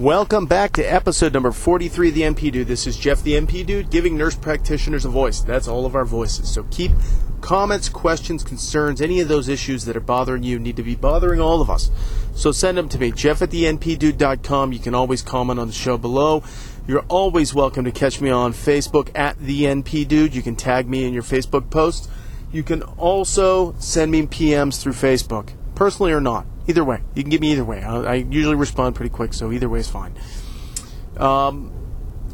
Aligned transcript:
Welcome 0.00 0.46
back 0.46 0.72
to 0.72 0.82
episode 0.82 1.34
number 1.34 1.52
43 1.52 2.08
of 2.08 2.14
the 2.14 2.22
NP 2.22 2.52
Dude. 2.52 2.68
This 2.68 2.86
is 2.86 2.96
Jeff 2.96 3.22
the 3.22 3.34
NP 3.34 3.66
Dude 3.66 3.90
giving 3.90 4.16
nurse 4.16 4.34
practitioners 4.34 5.04
a 5.04 5.10
voice. 5.10 5.42
That's 5.42 5.68
all 5.68 5.84
of 5.84 5.94
our 5.94 6.06
voices. 6.06 6.48
So 6.50 6.62
keep 6.70 6.92
comments, 7.42 7.90
questions, 7.90 8.42
concerns, 8.42 9.02
any 9.02 9.20
of 9.20 9.28
those 9.28 9.46
issues 9.46 9.84
that 9.84 9.98
are 9.98 10.00
bothering 10.00 10.42
you 10.42 10.58
need 10.58 10.76
to 10.76 10.82
be 10.82 10.94
bothering 10.94 11.38
all 11.38 11.60
of 11.60 11.68
us. 11.68 11.90
So 12.34 12.50
send 12.50 12.78
them 12.78 12.88
to 12.88 12.98
me, 12.98 13.12
jeff 13.12 13.42
at 13.42 13.50
the 13.50 13.64
npdude.com. 13.64 14.72
You 14.72 14.78
can 14.78 14.94
always 14.94 15.20
comment 15.20 15.60
on 15.60 15.66
the 15.66 15.74
show 15.74 15.98
below. 15.98 16.44
You're 16.86 17.04
always 17.10 17.52
welcome 17.52 17.84
to 17.84 17.92
catch 17.92 18.22
me 18.22 18.30
on 18.30 18.54
Facebook 18.54 19.10
at 19.14 19.38
the 19.38 19.64
NP 19.64 20.08
Dude. 20.08 20.34
You 20.34 20.40
can 20.40 20.56
tag 20.56 20.88
me 20.88 21.04
in 21.04 21.12
your 21.12 21.24
Facebook 21.24 21.68
posts. 21.68 22.08
You 22.50 22.62
can 22.62 22.80
also 22.82 23.74
send 23.78 24.10
me 24.10 24.22
PMs 24.22 24.80
through 24.80 24.94
Facebook, 24.94 25.50
personally 25.80 26.12
or 26.12 26.20
not. 26.20 26.46
Either 26.68 26.84
way, 26.84 27.00
you 27.14 27.22
can 27.22 27.30
get 27.30 27.40
me 27.40 27.52
either 27.52 27.64
way. 27.64 27.82
I, 27.82 27.96
I 28.02 28.14
usually 28.16 28.54
respond 28.54 28.94
pretty 28.94 29.08
quick, 29.08 29.32
so 29.32 29.50
either 29.50 29.66
way 29.66 29.78
is 29.78 29.88
fine. 29.88 30.12
Um, 31.16 31.72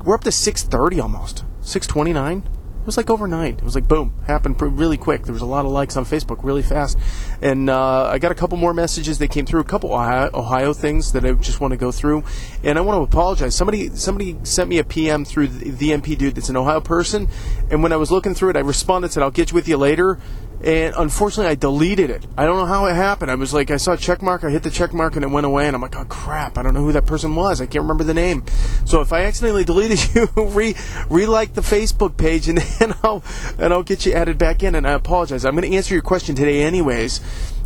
we're 0.05 0.16
up 0.16 0.25
to 0.25 0.30
6:30 0.30 1.01
almost. 1.01 1.45
6:29. 1.62 2.38
It 2.38 2.87
was 2.87 2.97
like 2.97 3.09
overnight. 3.09 3.59
It 3.59 3.65
was 3.65 3.77
like 3.77 3.87
boom, 3.87 4.15
happened 4.27 4.61
really 4.61 4.97
quick. 4.97 5.24
There 5.24 5.33
was 5.33 5.43
a 5.43 5.47
lot 5.47 5.65
of 5.65 5.71
likes 5.71 5.97
on 5.97 6.05
Facebook 6.05 6.43
really 6.43 6.62
fast, 6.62 6.98
and 7.41 7.71
uh, 7.71 8.05
I 8.05 8.19
got 8.19 8.33
a 8.33 8.35
couple 8.35 8.59
more 8.59 8.74
messages 8.74 9.19
that 9.19 9.29
came 9.29 9.47
through. 9.47 9.60
A 9.60 9.65
couple 9.65 9.93
Ohio, 9.93 10.30
Ohio, 10.35 10.73
things 10.73 11.13
that 11.13 11.24
I 11.24 11.33
just 11.33 11.60
want 11.60 11.71
to 11.73 11.77
go 11.77 11.93
through, 11.93 12.24
and 12.65 12.79
I 12.79 12.80
want 12.80 12.99
to 12.99 13.02
apologize. 13.02 13.55
Somebody 13.55 13.91
somebody 13.95 14.38
sent 14.43 14.69
me 14.69 14.79
a 14.79 14.85
PM 14.85 15.24
through 15.24 15.49
the, 15.49 15.71
the 15.71 15.88
NP 15.91 16.19
dude 16.19 16.35
that's 16.35 16.49
an 16.49 16.57
Ohio 16.57 16.80
person, 16.80 17.29
and 17.71 17.83
when 17.83 17.93
I 17.93 17.97
was 17.97 18.10
looking 18.10 18.35
through 18.35 18.51
it, 18.51 18.57
I 18.57 18.60
responded 18.60 19.13
said 19.13 19.23
I'll 19.23 19.30
get 19.30 19.51
you 19.51 19.57
with 19.57 19.69
you 19.69 19.77
later, 19.77 20.19
and 20.65 20.95
unfortunately 20.96 21.51
I 21.51 21.55
deleted 21.55 22.10
it. 22.10 22.27
I 22.37 22.45
don't 22.46 22.56
know 22.56 22.66
how 22.66 22.87
it 22.87 22.95
happened. 22.95 23.30
I 23.30 23.34
was 23.34 23.52
like 23.52 23.70
I 23.70 23.77
saw 23.77 23.92
a 23.92 23.96
check 23.96 24.23
mark, 24.23 24.45
I 24.45 24.51
hit 24.51 24.62
the 24.62 24.70
check 24.70 24.92
mark, 24.92 25.16
and 25.16 25.24
it 25.24 25.29
went 25.29 25.46
away, 25.46 25.66
and 25.66 25.77
I'm 25.77 25.82
like 25.82 25.96
oh 25.96 26.05
crap, 26.05 26.59
I 26.59 26.62
don't 26.62 26.74
know 26.74 26.82
who 26.82 26.92
that 26.92 27.06
person 27.06 27.34
was. 27.34 27.60
I 27.60 27.66
can't 27.66 27.82
remember 27.82 28.05
the 28.05 28.15
name. 28.15 28.45
So 28.84 29.01
if 29.01 29.12
I 29.12 29.23
accidentally 29.23 29.65
deleted 29.73 30.15
you, 30.15 30.29
re 30.37 30.74
re-like 31.10 31.54
the 31.54 31.60
Facebook 31.60 32.16
page, 32.16 32.48
and 32.48 32.59
then 32.79 32.95
I'll 33.02 33.23
and 33.59 33.73
I'll 33.73 33.82
get 33.82 34.07
you 34.07 34.13
added 34.13 34.38
back 34.38 34.63
in. 34.63 34.74
And 34.74 34.87
I 34.87 34.93
apologize. 34.93 35.45
I'm 35.45 35.54
going 35.54 35.71
to 35.71 35.76
answer 35.76 35.95
your 35.95 36.02
question 36.02 36.35
today 36.35 36.63
anyways. 36.63 37.20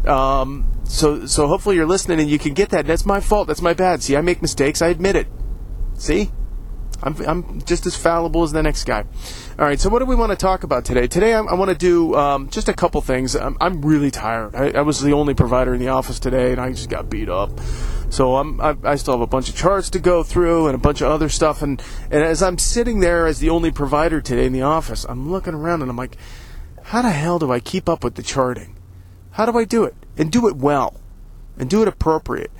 Um, 0.06 0.70
so 0.84 1.27
so 1.27 1.47
hopefully 1.47 1.77
you're 1.77 1.86
listening 1.86 2.20
and 2.20 2.30
you 2.30 2.38
can 2.38 2.54
get 2.54 2.70
that. 2.70 2.86
That's 2.86 3.06
my 3.06 3.20
fault. 3.20 3.48
That's 3.48 3.62
my 3.62 3.75
bad. 3.75 4.02
See, 4.02 4.16
I 4.16 4.20
make 4.20 4.42
mistakes. 4.42 4.82
I 4.82 4.88
admit 4.88 5.16
it. 5.16 5.28
See. 5.94 6.30
I'm, 7.02 7.16
I'm 7.27 7.62
just 7.62 7.86
as 7.86 7.97
fallible 7.97 8.42
as 8.42 8.52
the 8.52 8.62
next 8.62 8.84
guy. 8.84 9.04
All 9.61 9.66
right, 9.66 9.78
so 9.78 9.91
what 9.91 9.98
do 9.98 10.06
we 10.06 10.14
want 10.14 10.30
to 10.30 10.36
talk 10.36 10.62
about 10.62 10.86
today? 10.86 11.06
Today, 11.06 11.34
I, 11.34 11.41
I 11.41 11.53
want 11.53 11.70
to 11.70 11.77
do 11.77 12.14
um, 12.14 12.48
just 12.48 12.70
a 12.70 12.72
couple 12.72 13.03
things. 13.03 13.36
I'm, 13.36 13.58
I'm 13.61 13.83
really 13.83 14.11
tired. 14.11 14.55
I, 14.55 14.70
I, 14.70 14.80
was 14.80 15.03
the 15.03 15.12
only 15.12 15.34
provider 15.34 15.75
in 15.75 15.80
the 15.80 15.89
office 15.89 16.19
today, 16.19 16.53
and 16.53 16.58
I 16.58 16.70
just 16.70 16.89
got 16.89 17.11
beat 17.11 17.28
up. 17.28 17.61
So 18.08 18.36
I'm, 18.36 18.58
I, 18.58 18.75
I 18.83 18.94
still 18.94 19.12
have 19.12 19.20
a 19.20 19.27
bunch 19.27 19.50
of 19.50 19.56
charts 19.56 19.91
to 19.91 19.98
go 19.98 20.22
through 20.22 20.69
and 20.69 20.75
a 20.75 20.78
bunch 20.78 21.03
of 21.03 21.11
other 21.11 21.28
stuff. 21.28 21.61
And, 21.61 21.83
and 22.11 22.22
as 22.22 22.42
I'm 22.42 22.56
sitting 22.56 23.00
there 23.00 23.27
as 23.27 23.38
the 23.38 23.50
only 23.50 23.70
provider 23.70 24.22
today 24.22 24.47
in 24.47 24.55
the 24.55 24.62
office, 24.62 25.05
I'm 25.06 25.31
looking 25.31 25.53
around 25.53 25.83
and 25.83 25.91
I'm 25.91 25.97
like, 25.98 26.16
how 26.84 27.03
the 27.03 27.11
hell 27.11 27.38
do 27.38 27.53
I 27.53 27.61
keep 27.61 27.86
up 27.86 28.03
with 28.03 28.14
the 28.14 28.22
charting? 28.22 28.78
How 29.33 29.44
do 29.44 29.58
I 29.58 29.66
do 29.66 29.84
it? 29.84 29.94
And 30.16 30.33
do 30.33 30.48
it 30.48 30.56
well. 30.56 30.98
And 31.58 31.69
do 31.69 31.83
it 31.83 31.88
appropriate. 31.88 32.50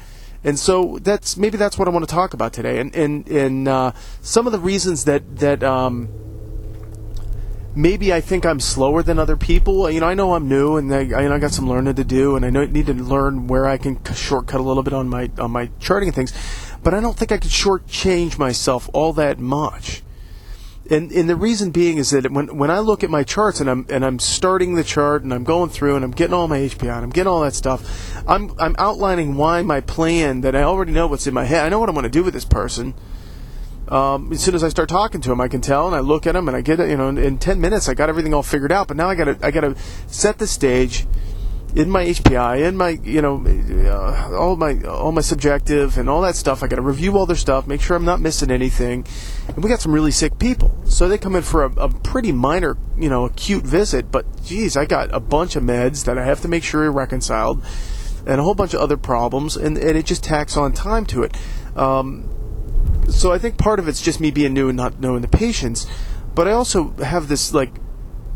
And 0.45 0.59
so 0.59 0.99
that's 1.01 1.39
maybe 1.39 1.57
that's 1.57 1.79
what 1.79 1.89
I 1.89 1.93
want 1.93 2.07
to 2.07 2.15
talk 2.15 2.33
about 2.33 2.55
today, 2.55 2.79
and 2.79 2.95
and 2.97 3.29
and 3.29 3.69
uh, 3.69 3.93
some 4.23 4.47
of 4.47 4.53
the 4.53 4.59
reasons 4.59 5.05
that 5.05 5.37
that 5.37 5.63
um, 5.63 6.09
maybe 7.75 8.13
I 8.13 8.21
think 8.21 8.45
I'm 8.45 8.61
slower 8.61 9.03
than 9.03 9.19
other 9.19 9.37
people. 9.37 9.91
You 9.91 10.01
know, 10.01 10.07
I 10.07 10.15
know 10.15 10.35
I'm 10.35 10.49
new, 10.49 10.77
and 10.77 10.95
I, 10.95 11.35
I, 11.35 11.39
got 11.39 11.53
some 11.53 11.69
learning 11.69 11.95
to 11.95 12.05
do, 12.05 12.37
and 12.37 12.45
I 12.45 12.67
need 12.67 12.87
to 12.87 12.95
learn 12.95 13.47
where 13.47 13.67
I 13.67 13.79
can 13.79 14.03
shortcut 14.15 14.61
a 14.61 14.63
little 14.63 14.83
bit 14.83 14.93
on 14.93 15.09
my 15.09 15.31
on 15.39 15.51
my 15.51 15.71
charting 15.79 16.09
and 16.09 16.17
things. 16.17 16.33
But 16.83 16.95
I 16.95 17.01
don't 17.01 17.17
think 17.17 17.33
I 17.33 17.39
could 17.39 17.51
shortchange 17.51 18.39
myself 18.39 18.89
all 18.93 19.13
that 19.15 19.39
much 19.39 20.03
and 20.91 21.13
and 21.13 21.29
the 21.29 21.37
reason 21.37 21.71
being 21.71 21.99
is 21.99 22.11
that 22.11 22.31
when 22.31 22.57
when 22.57 22.71
I 22.71 22.81
look 22.81 23.05
at 23.05 23.11
my 23.11 23.23
charts 23.23 23.61
and 23.61 23.71
I'm 23.71 23.87
and 23.89 24.05
I'm 24.05 24.19
starting 24.19 24.75
the 24.75 24.85
chart 24.85 25.23
and 25.23 25.33
I'm 25.33 25.45
going 25.45 25.71
through 25.71 25.95
and 25.95 26.05
I'm 26.05 26.11
getting 26.11 26.35
all 26.35 26.49
my 26.49 26.59
HPI 26.59 26.93
and 26.95 27.05
I'm 27.05 27.11
getting 27.11 27.29
all 27.29 27.43
that 27.43 27.55
stuff, 27.55 28.17
I'm 28.27 28.53
I'm 28.59 28.75
outlining 28.77 29.37
why 29.37 29.63
my 29.63 29.81
plan 29.81 30.41
that 30.41 30.57
I 30.57 30.63
already 30.63 30.93
know 30.93 31.07
what's 31.07 31.27
in 31.27 31.35
my 31.35 31.45
head. 31.45 31.65
I 31.65 31.69
know 31.69 31.79
what 31.79 31.89
I'm 31.89 31.95
going 31.95 32.03
to 32.03 32.11
do 32.11 32.25
with 32.25 32.35
this 32.35 32.45
person. 32.45 32.95
Um, 33.91 34.33
as 34.33 34.41
soon 34.41 34.55
as 34.55 34.63
I 34.63 34.69
start 34.69 34.89
talking 34.89 35.21
to 35.23 35.33
him, 35.33 35.41
I 35.41 35.49
can 35.49 35.61
tell, 35.61 35.87
and 35.87 35.97
I 35.97 36.01
look 36.01 36.27
at 36.27 36.37
him, 36.37 36.47
and 36.47 36.57
I 36.57 36.61
get 36.61 36.79
it. 36.79 36.89
You 36.91 36.97
know, 36.97 37.09
in, 37.09 37.19
in 37.19 37.39
ten 37.39 37.61
minutes, 37.61 37.89
I 37.89 37.95
got 37.95 38.09
everything 38.09 38.33
all 38.33 38.43
figured 38.43 38.71
out. 38.71 38.89
But 38.89 38.97
now 38.97 39.09
I 39.09 39.15
got 39.15 39.25
to 39.25 39.39
I 39.43 39.51
got 39.51 39.63
to 39.63 39.77
set 40.07 40.39
the 40.39 40.47
stage 40.47 41.07
in 41.75 41.89
my 41.89 42.05
HPI, 42.05 42.67
in 42.67 42.77
my 42.77 42.91
you 42.91 43.23
know 43.23 43.45
uh, 43.89 44.37
all 44.37 44.57
my 44.57 44.81
all 44.83 45.13
my 45.13 45.21
subjective 45.21 45.99
and 45.99 46.09
all 46.09 46.21
that 46.23 46.37
stuff. 46.37 46.63
I 46.63 46.69
got 46.69 46.77
to 46.77 46.83
review 46.83 47.17
all 47.17 47.27
their 47.27 47.37
stuff, 47.37 47.67
make 47.67 47.81
sure 47.81 47.97
I'm 47.97 48.05
not 48.05 48.21
missing 48.21 48.51
anything. 48.51 49.07
And 49.49 49.63
we 49.63 49.71
got 49.71 49.81
some 49.81 49.93
really 49.93 50.11
sick 50.11 50.39
people, 50.39 50.77
so 50.85 51.09
they 51.09 51.19
come 51.19 51.37
in 51.37 51.43
for 51.43 51.65
a, 51.65 51.71
a 51.73 51.89
pretty 51.89 52.33
minor, 52.33 52.77
you 52.97 53.09
know, 53.09 53.25
acute 53.25 53.65
visit. 53.65 54.11
But 54.11 54.45
geez, 54.45 54.77
I 54.77 54.85
got 54.85 55.13
a 55.13 55.21
bunch 55.21 55.57
of 55.57 55.63
meds 55.63 56.05
that 56.05 56.19
I 56.19 56.25
have 56.25 56.41
to 56.43 56.49
make 56.49 56.65
sure 56.65 56.85
are 56.85 56.93
reconciled, 56.93 57.63
and 58.27 58.41
a 58.41 58.43
whole 58.43 58.55
bunch 58.55 58.75
of 58.75 58.81
other 58.81 58.97
problems, 58.97 59.57
and, 59.57 59.77
and 59.79 59.97
it 59.97 60.07
just 60.07 60.25
tacks 60.25 60.57
on 60.57 60.73
time 60.73 61.07
to 61.07 61.23
it. 61.23 61.37
Um, 61.77 62.29
so 63.11 63.33
I 63.33 63.39
think 63.39 63.59
part 63.59 63.79
of 63.79 63.89
it's 63.89 64.01
just 64.01 64.21
me 64.21 64.31
being 64.31 64.55
new 64.55 64.69
and 64.69 64.77
not 64.77 65.01
knowing 65.01 65.23
the 65.23 65.29
patients, 65.29 65.87
but 66.35 66.49
I 66.49 66.53
also 66.53 66.91
have 67.03 67.29
this 67.29 67.53
like 67.53 67.73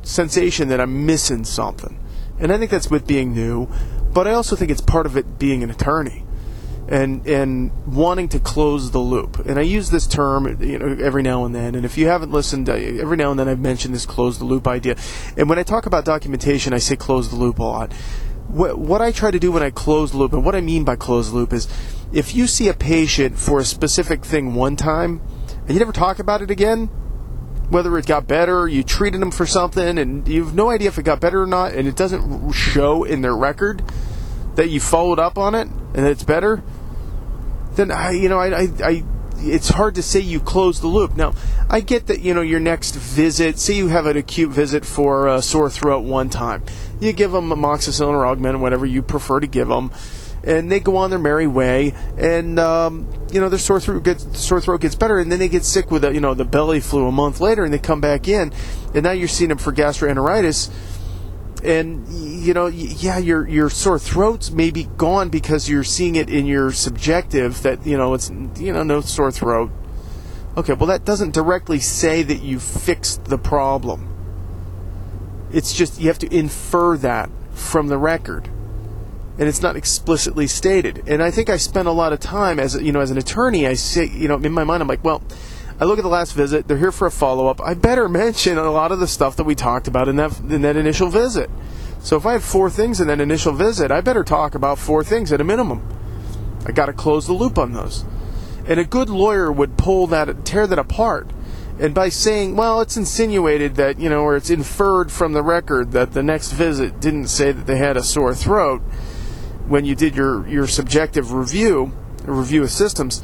sensation 0.03 0.69
that 0.69 0.81
I'm 0.81 1.07
missing 1.07 1.45
something 1.45 1.99
and 2.39 2.53
I 2.53 2.59
think 2.59 2.71
that's 2.71 2.91
with 2.91 3.07
being 3.07 3.33
new, 3.33 3.69
but 4.13 4.27
I 4.27 4.33
also 4.33 4.57
think 4.57 4.71
it's 4.71 4.81
part 4.81 5.07
of 5.07 5.17
it 5.17 5.39
being 5.39 5.63
an 5.63 5.71
attorney 5.71 6.25
and 6.89 7.27
and 7.27 7.73
wanting 7.87 8.29
to 8.29 8.39
close 8.39 8.91
the 8.91 8.99
loop. 8.99 9.39
And 9.47 9.59
I 9.59 9.63
use 9.63 9.91
this 9.91 10.07
term 10.07 10.63
you 10.63 10.79
know 10.79 10.97
every 11.03 11.23
now 11.23 11.45
and 11.45 11.55
then. 11.55 11.75
And 11.75 11.85
if 11.85 11.97
you 11.97 12.09
haven't 12.09 12.31
listened, 12.33 12.69
every 12.69 13.17
now 13.17 13.31
and 13.31 13.41
then 13.41 13.49
I've 13.49 13.61
mentioned 13.61 13.95
this 13.95 14.05
close 14.05 14.39
the 14.39 14.45
loop 14.45 14.67
idea. 14.69 14.97
And 15.37 15.49
when 15.49 15.59
I 15.59 15.63
talk 15.63 15.87
about 15.87 16.05
documentation, 16.05 16.73
I 16.73 16.79
say 16.79 16.97
close 16.97 17.31
the 17.31 17.37
loop 17.37 17.59
a 17.59 17.63
lot. 17.63 17.93
What, 18.49 18.79
what 18.79 19.03
I 19.03 19.11
try 19.11 19.31
to 19.31 19.39
do 19.39 19.53
when 19.53 19.63
I 19.63 19.71
close 19.71 20.15
loop, 20.15 20.33
and 20.33 20.45
what 20.45 20.55
I 20.55 20.61
mean 20.61 20.85
by 20.85 20.97
close 20.97 21.31
loop 21.31 21.53
is, 21.53 21.67
if 22.13 22.35
you 22.35 22.47
see 22.47 22.69
a 22.69 22.75
patient 22.75 23.39
for 23.39 23.59
a 23.59 23.65
specific 23.65 24.25
thing 24.25 24.55
one 24.55 24.77
time, 24.77 25.21
and 25.63 25.71
you 25.71 25.79
never 25.79 25.93
talk 25.93 26.19
about 26.19 26.43
it 26.43 26.51
again, 26.51 26.87
whether 27.71 27.97
it 27.99 28.07
got 28.07 28.29
better, 28.29 28.69
you 28.69 28.83
treated 28.83 29.21
them 29.21 29.31
for 29.31 29.47
something, 29.47 29.99
and 29.99 30.29
you 30.29 30.45
have 30.45 30.55
no 30.55 30.71
idea 30.71 30.89
if 30.89 30.99
it 30.99 31.05
got 31.05 31.21
better 31.21 31.43
or 31.43 31.47
not, 31.47 31.73
and 31.73 31.89
it 31.89 31.97
doesn't 31.97 32.53
show 32.53 33.03
in 33.03 33.23
their 33.23 33.35
record 33.35 33.83
that 34.55 34.71
you 34.71 34.81
followed 34.81 35.19
up 35.19 35.37
on 35.39 35.55
it 35.55 35.67
and 35.67 36.05
that 36.05 36.11
it's 36.11 36.23
better, 36.23 36.63
then 37.73 37.91
I, 37.91 38.13
you 38.13 38.29
know, 38.29 38.39
I, 38.39 38.63
I, 38.63 38.69
I 38.85 39.05
it's 39.51 39.69
hard 39.69 39.95
to 39.97 40.03
say 40.03 40.21
you 40.21 40.41
close 40.41 40.81
the 40.81 40.87
loop. 40.87 41.17
Now, 41.17 41.35
I 41.69 41.81
get 41.81 42.07
that, 42.07 42.21
you 42.21 42.35
know, 42.35 42.41
your 42.41 42.61
next 42.61 42.95
visit, 42.95 43.59
say 43.59 43.75
you 43.75 43.89
have 43.89 44.07
an 44.07 44.17
acute 44.17 44.51
visit 44.51 44.85
for 44.85 45.29
a 45.29 45.43
sore 45.43 45.71
throat 45.71 46.01
one 46.01 46.31
time. 46.31 46.63
You 47.01 47.13
give 47.13 47.33
them 47.33 47.51
amoxicillin 47.51 48.09
or 48.09 48.25
augmentin, 48.25 48.61
whatever 48.61 48.87
you 48.87 49.03
prefer 49.03 49.41
to 49.41 49.47
give 49.47 49.69
them 49.69 49.91
and 50.45 50.71
they 50.71 50.79
go 50.79 50.97
on 50.97 51.11
their 51.11 51.19
merry 51.19 51.47
way, 51.47 51.95
and 52.19 52.59
um, 52.59 53.09
you 53.33 53.41
know 53.41 53.49
their 53.49 53.59
sore 53.59 53.81
throat 53.81 54.03
gets 54.05 54.39
sore 54.39 54.61
throat 54.61 54.81
gets 54.83 54.95
better, 54.95 55.19
and 55.19 55.33
then 55.33 55.39
they 55.39 55.49
get 55.49 55.65
sick 55.65 55.91
with 55.91 56.05
a, 56.05 56.13
you 56.13 56.21
know 56.21 56.35
the 56.35 56.45
belly 56.45 56.81
flu 56.81 57.09
a 57.09 57.13
month 57.13 57.41
later, 57.41 57.65
and 57.65 57.73
they 57.73 57.79
come 57.79 58.01
back 58.01 58.29
in, 58.29 58.53
and 58.95 59.03
now 59.03 59.11
you're 59.11 59.29
seeing 59.29 59.49
them 59.49 59.59
for 59.59 59.73
gastroenteritis, 59.73 60.71
and 61.65 62.07
you 62.09 62.53
know 62.53 62.67
yeah 62.67 63.19
your 63.19 63.49
your 63.49 63.71
sore 63.71 63.99
throats 63.99 64.51
may 64.51 64.71
be 64.71 64.85
gone 64.97 65.31
because 65.31 65.69
you're 65.69 65.85
seeing 65.85 66.15
it 66.15 66.29
in 66.29 66.47
your 66.47 66.73
subjective 66.73 67.63
that 67.63 67.87
you 67.87 67.97
know 67.97 68.15
it's 68.15 68.31
you 68.57 68.73
know 68.73 68.83
no 68.83 69.01
sore 69.01 69.33
throat. 69.33 69.71
Okay, 70.57 70.75
well 70.75 70.87
that 70.87 71.05
doesn't 71.05 71.33
directly 71.33 71.81
say 71.81 72.23
that 72.23 72.43
you 72.43 72.61
fixed 72.61 73.25
the 73.25 73.39
problem. 73.39 74.11
It's 75.53 75.73
just 75.73 76.01
you 76.01 76.09
have 76.09 76.19
to 76.21 76.35
infer 76.35 76.97
that 76.99 77.31
from 77.53 77.89
the 77.89 77.99
record 77.99 78.49
and 79.39 79.49
it's 79.49 79.63
not 79.63 79.77
explicitly 79.77 80.47
stated. 80.47 81.09
And 81.09 81.23
I 81.23 81.31
think 81.31 81.51
I 81.51 81.57
spent 81.57 81.89
a 81.89 81.93
lot 81.93 82.13
of 82.13 82.21
time 82.21 82.61
as 82.61 82.81
you 82.81 82.93
know 82.93 83.01
as 83.01 83.11
an 83.11 83.19
attorney. 83.19 83.67
I 83.67 83.75
say 83.75 84.07
you 84.07 84.29
know 84.29 84.37
in 84.37 84.53
my 84.53 84.65
mind 84.65 84.83
I'm 84.83 84.89
like, 84.89 85.03
well, 85.03 85.23
I 85.81 85.85
look 85.87 85.99
at 85.99 86.03
the 86.03 86.09
last 86.09 86.33
visit. 86.33 86.69
They're 86.69 86.79
here 86.79 86.93
for 86.93 87.07
a 87.07 87.11
follow 87.11 87.49
up. 87.49 87.61
I 87.61 87.75
better 87.75 88.09
mention 88.09 88.59
a 88.59 88.71
lot 88.71 88.93
of 88.93 89.01
the 89.01 89.09
stuff 89.09 89.37
that 89.37 89.45
we 89.45 89.55
talked 89.55 89.89
about 89.89 90.09
in 90.09 90.17
that 90.17 90.39
in 90.39 90.63
that 90.63 90.77
initial 90.77 91.09
visit. 91.09 91.51
So 92.01 92.17
if 92.17 92.27
I 92.27 92.33
had 92.33 92.43
four 92.43 92.71
things 92.71 93.01
in 93.01 93.09
that 93.09 93.21
initial 93.21 93.53
visit, 93.53 93.91
I 93.91 94.01
better 94.01 94.23
talk 94.23 94.55
about 94.55 94.79
four 94.79 95.03
things 95.03 95.33
at 95.33 95.41
a 95.41 95.45
minimum. 95.45 95.83
I 96.67 96.73
got 96.73 96.87
to 96.87 96.93
close 96.93 97.27
the 97.27 97.33
loop 97.33 97.59
on 97.59 97.73
those. 97.73 98.05
And 98.67 98.79
a 98.79 98.85
good 98.85 99.11
lawyer 99.11 99.51
would 99.51 99.77
pull 99.77 100.07
that, 100.09 100.45
tear 100.45 100.67
that 100.67 100.79
apart. 100.79 101.31
And 101.79 101.93
by 101.95 102.09
saying, 102.09 102.57
well, 102.57 102.81
it's 102.81 102.97
insinuated 102.97 103.75
that, 103.77 103.99
you 103.99 104.09
know, 104.09 104.23
or 104.23 104.37
it's 104.37 104.51
inferred 104.51 105.11
from 105.11 105.33
the 105.33 105.43
record 105.43 105.93
that 105.93 106.13
the 106.13 106.23
next 106.23 106.53
visit 106.53 107.01
didn't 107.01 107.29
say 107.29 107.53
that 107.53 107.67
they 107.67 107.79
had 107.79 107.97
a 107.97 108.03
sore 108.03 108.35
throat, 108.35 108.81
when 109.67 109.85
you 109.85 109.95
did 109.95 110.15
your, 110.15 110.47
your 110.47 110.67
subjective 110.67 111.33
review, 111.33 111.93
review 112.25 112.63
of 112.63 112.71
systems, 112.71 113.23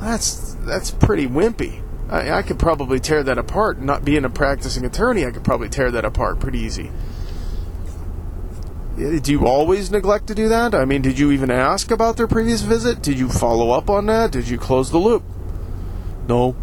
that's 0.00 0.51
that's 0.64 0.90
pretty 0.90 1.26
wimpy. 1.26 1.82
I, 2.08 2.30
I 2.30 2.42
could 2.42 2.58
probably 2.58 3.00
tear 3.00 3.22
that 3.22 3.38
apart. 3.38 3.80
Not 3.80 4.04
being 4.04 4.24
a 4.24 4.30
practicing 4.30 4.84
attorney, 4.84 5.24
I 5.24 5.30
could 5.30 5.44
probably 5.44 5.68
tear 5.68 5.90
that 5.90 6.04
apart 6.04 6.40
pretty 6.40 6.58
easy. 6.58 6.90
Do 8.96 9.32
you 9.32 9.46
always 9.46 9.90
neglect 9.90 10.26
to 10.26 10.34
do 10.34 10.48
that? 10.50 10.74
I 10.74 10.84
mean, 10.84 11.00
did 11.00 11.18
you 11.18 11.32
even 11.32 11.50
ask 11.50 11.90
about 11.90 12.18
their 12.18 12.28
previous 12.28 12.60
visit? 12.60 13.02
Did 13.02 13.18
you 13.18 13.28
follow 13.28 13.70
up 13.70 13.88
on 13.88 14.06
that? 14.06 14.32
Did 14.32 14.48
you 14.48 14.58
close 14.58 14.90
the 14.90 14.98
loop? 14.98 15.22
No. 16.28 16.54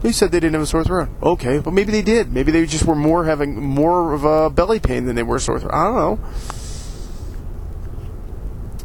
They 0.00 0.10
said 0.10 0.32
they 0.32 0.40
didn't 0.40 0.54
have 0.54 0.62
a 0.62 0.66
sore 0.66 0.82
throat. 0.82 1.08
Okay, 1.22 1.60
but 1.60 1.72
maybe 1.72 1.92
they 1.92 2.02
did. 2.02 2.32
Maybe 2.32 2.50
they 2.50 2.66
just 2.66 2.84
were 2.84 2.96
more 2.96 3.24
having 3.24 3.54
more 3.54 4.12
of 4.12 4.24
a 4.24 4.50
belly 4.50 4.80
pain 4.80 5.06
than 5.06 5.14
they 5.14 5.22
were 5.22 5.38
sore 5.38 5.60
throat. 5.60 5.72
I 5.72 5.84
don't 5.84 5.94
know. 5.94 6.28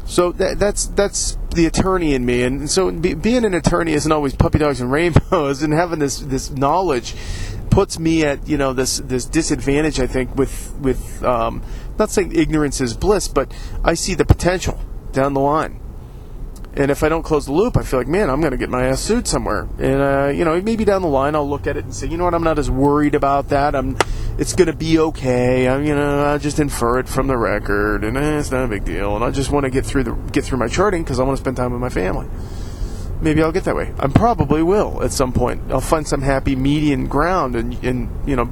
So 0.08 0.32
that, 0.32 0.58
that's 0.58 0.86
that's 0.86 1.36
the 1.54 1.66
attorney 1.66 2.14
in 2.14 2.24
me, 2.24 2.42
and 2.42 2.60
and 2.60 2.70
so 2.70 2.90
be, 2.90 3.12
being 3.12 3.44
an 3.44 3.52
attorney 3.52 3.92
isn't 3.92 4.10
always 4.10 4.34
puppy 4.34 4.58
dogs 4.58 4.80
and 4.80 4.90
rainbows, 4.98 5.62
and 5.62 5.72
having 5.72 5.98
this 5.98 6.18
this 6.20 6.50
knowledge 6.50 7.14
puts 7.70 7.98
me 7.98 8.24
at 8.24 8.48
you 8.48 8.56
know 8.56 8.72
this 8.72 8.98
this 9.00 9.26
disadvantage. 9.26 10.00
I 10.00 10.06
think 10.06 10.34
with 10.34 10.74
with 10.80 11.22
um, 11.22 11.62
not 11.98 12.08
saying 12.08 12.34
ignorance 12.34 12.80
is 12.80 12.96
bliss, 12.96 13.28
but 13.28 13.52
I 13.84 13.92
see 13.92 14.14
the 14.14 14.24
potential 14.24 14.80
down 15.12 15.34
the 15.34 15.40
line. 15.40 15.78
And 16.78 16.92
if 16.92 17.02
I 17.02 17.08
don't 17.08 17.24
close 17.24 17.46
the 17.46 17.52
loop, 17.52 17.76
I 17.76 17.82
feel 17.82 17.98
like, 17.98 18.06
man, 18.06 18.30
I'm 18.30 18.40
going 18.40 18.52
to 18.52 18.56
get 18.56 18.70
my 18.70 18.86
ass 18.86 19.00
sued 19.00 19.26
somewhere. 19.26 19.68
And 19.80 20.00
uh, 20.00 20.32
you 20.32 20.44
know, 20.44 20.62
maybe 20.62 20.84
down 20.84 21.02
the 21.02 21.08
line, 21.08 21.34
I'll 21.34 21.48
look 21.48 21.66
at 21.66 21.76
it 21.76 21.84
and 21.84 21.92
say, 21.92 22.06
you 22.06 22.16
know 22.16 22.22
what, 22.22 22.34
I'm 22.34 22.44
not 22.44 22.56
as 22.56 22.70
worried 22.70 23.16
about 23.16 23.48
that. 23.48 23.74
I'm, 23.74 23.96
it's 24.38 24.54
going 24.54 24.68
to 24.68 24.76
be 24.76 24.96
okay. 25.00 25.68
I'm, 25.68 25.84
you 25.84 25.96
know, 25.96 26.24
I 26.24 26.38
just 26.38 26.60
infer 26.60 27.00
it 27.00 27.08
from 27.08 27.26
the 27.26 27.36
record, 27.36 28.04
and 28.04 28.16
eh, 28.16 28.38
it's 28.38 28.52
not 28.52 28.64
a 28.64 28.68
big 28.68 28.84
deal. 28.84 29.16
And 29.16 29.24
I 29.24 29.32
just 29.32 29.50
want 29.50 29.64
to 29.64 29.70
get 29.70 29.84
through 29.84 30.04
the 30.04 30.12
get 30.30 30.44
through 30.44 30.58
my 30.58 30.68
charting 30.68 31.02
because 31.02 31.18
I 31.18 31.24
want 31.24 31.36
to 31.36 31.40
spend 31.42 31.56
time 31.56 31.72
with 31.72 31.80
my 31.80 31.88
family. 31.88 32.28
Maybe 33.20 33.42
I'll 33.42 33.50
get 33.50 33.64
that 33.64 33.74
way. 33.74 33.92
I 33.98 34.06
probably 34.06 34.62
will 34.62 35.02
at 35.02 35.10
some 35.10 35.32
point. 35.32 35.72
I'll 35.72 35.80
find 35.80 36.06
some 36.06 36.22
happy 36.22 36.54
median 36.54 37.08
ground, 37.08 37.56
and 37.56 37.74
and 37.84 38.08
you 38.24 38.36
know 38.36 38.48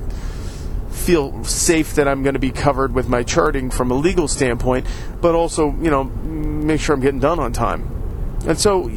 feel 0.91 1.45
safe 1.45 1.95
that 1.95 2.09
I'm 2.09 2.25
going 2.25 2.35
to 2.35 2.41
be 2.41 2.51
covered 2.51 2.93
with 2.93 3.09
my 3.09 3.23
charting 3.23 3.71
from 3.71 3.93
a 3.93 3.95
legal 3.95 4.27
standpoint, 4.27 4.87
but 5.21 5.37
also, 5.37 5.71
you 5.81 5.91
know, 5.91 6.03
make 6.03 6.81
sure 6.81 6.97
I'm 6.97 7.01
getting 7.01 7.21
done 7.21 7.39
on 7.39 7.53
time. 7.53 7.96
And 8.47 8.59
so 8.59 8.91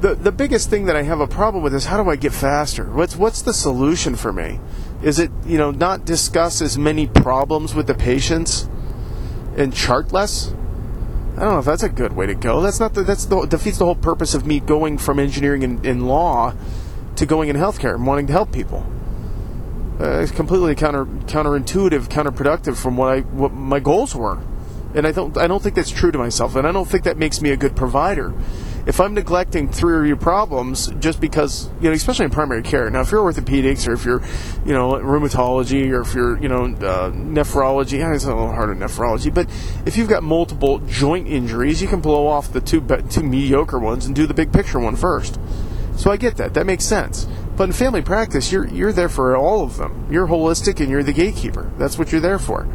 the 0.00 0.14
the 0.14 0.32
biggest 0.32 0.70
thing 0.70 0.86
that 0.86 0.96
I 0.96 1.02
have 1.02 1.20
a 1.20 1.26
problem 1.26 1.62
with 1.62 1.74
is 1.74 1.86
how 1.86 2.02
do 2.02 2.08
I 2.08 2.16
get 2.16 2.32
faster? 2.32 2.84
What's 2.84 3.16
what's 3.16 3.42
the 3.42 3.52
solution 3.52 4.16
for 4.16 4.32
me? 4.32 4.60
Is 5.02 5.18
it, 5.18 5.30
you 5.46 5.58
know, 5.58 5.70
not 5.70 6.04
discuss 6.04 6.60
as 6.60 6.76
many 6.76 7.06
problems 7.06 7.74
with 7.74 7.86
the 7.86 7.94
patients 7.94 8.68
and 9.56 9.72
chart 9.72 10.12
less? 10.12 10.52
I 11.36 11.42
don't 11.42 11.52
know 11.52 11.58
if 11.60 11.64
that's 11.64 11.84
a 11.84 11.88
good 11.88 12.14
way 12.14 12.26
to 12.26 12.34
go. 12.34 12.60
That's 12.60 12.80
not 12.80 12.94
the, 12.94 13.04
that's 13.04 13.26
the, 13.26 13.46
defeats 13.46 13.78
the 13.78 13.84
whole 13.84 13.94
purpose 13.94 14.34
of 14.34 14.44
me 14.44 14.58
going 14.58 14.98
from 14.98 15.20
engineering 15.20 15.62
in, 15.62 15.84
in 15.84 16.06
law 16.06 16.52
to 17.14 17.26
going 17.26 17.48
in 17.48 17.54
healthcare 17.54 17.94
and 17.94 18.04
wanting 18.04 18.26
to 18.26 18.32
help 18.32 18.50
people. 18.50 18.84
Uh, 20.00 20.20
it's 20.20 20.32
completely 20.32 20.74
counter 20.74 21.04
counterintuitive, 21.04 22.08
counterproductive 22.08 22.76
from 22.76 22.96
what 22.96 23.12
I 23.12 23.20
what 23.20 23.52
my 23.52 23.78
goals 23.78 24.14
were 24.14 24.40
and 24.94 25.06
I 25.06 25.12
don't 25.12 25.36
I 25.36 25.46
don't 25.46 25.62
think 25.62 25.74
that's 25.74 25.90
true 25.90 26.10
to 26.10 26.18
myself, 26.18 26.56
and 26.56 26.66
I 26.66 26.72
don't 26.72 26.88
think 26.88 27.04
that 27.04 27.16
makes 27.16 27.40
me 27.40 27.50
a 27.50 27.56
good 27.56 27.76
provider. 27.76 28.34
If 28.86 29.00
I'm 29.00 29.12
neglecting 29.12 29.70
three 29.70 29.98
of 29.98 30.06
your 30.06 30.16
problems 30.16 30.86
just 30.98 31.20
because 31.20 31.68
you 31.80 31.88
know, 31.88 31.92
especially 31.92 32.24
in 32.24 32.30
primary 32.30 32.62
care. 32.62 32.88
Now, 32.88 33.02
if 33.02 33.10
you're 33.10 33.22
orthopedics 33.22 33.86
or 33.86 33.92
if 33.92 34.04
you're, 34.04 34.22
you 34.64 34.72
know, 34.72 34.92
rheumatology 34.92 35.90
or 35.90 36.00
if 36.00 36.14
you're, 36.14 36.40
you 36.40 36.48
know, 36.48 36.64
uh, 36.64 37.10
nephrology, 37.10 38.14
it's 38.14 38.24
a 38.24 38.28
little 38.28 38.50
harder 38.50 38.74
nephrology. 38.74 39.32
But 39.32 39.50
if 39.84 39.98
you've 39.98 40.08
got 40.08 40.22
multiple 40.22 40.78
joint 40.78 41.28
injuries, 41.28 41.82
you 41.82 41.88
can 41.88 42.00
blow 42.00 42.26
off 42.26 42.50
the 42.52 42.62
two 42.62 42.80
two 43.10 43.22
mediocre 43.22 43.78
ones 43.78 44.06
and 44.06 44.16
do 44.16 44.26
the 44.26 44.34
big 44.34 44.52
picture 44.52 44.78
one 44.78 44.96
first. 44.96 45.38
So 45.96 46.10
I 46.10 46.16
get 46.16 46.36
that. 46.38 46.54
That 46.54 46.64
makes 46.64 46.84
sense. 46.84 47.26
But 47.56 47.64
in 47.64 47.72
family 47.72 48.00
practice, 48.00 48.50
you're 48.50 48.66
you're 48.68 48.92
there 48.92 49.08
for 49.10 49.36
all 49.36 49.64
of 49.64 49.76
them. 49.76 50.06
You're 50.10 50.28
holistic 50.28 50.80
and 50.80 50.88
you're 50.88 51.02
the 51.02 51.12
gatekeeper. 51.12 51.70
That's 51.76 51.98
what 51.98 52.10
you're 52.10 52.22
there 52.22 52.38
for 52.38 52.66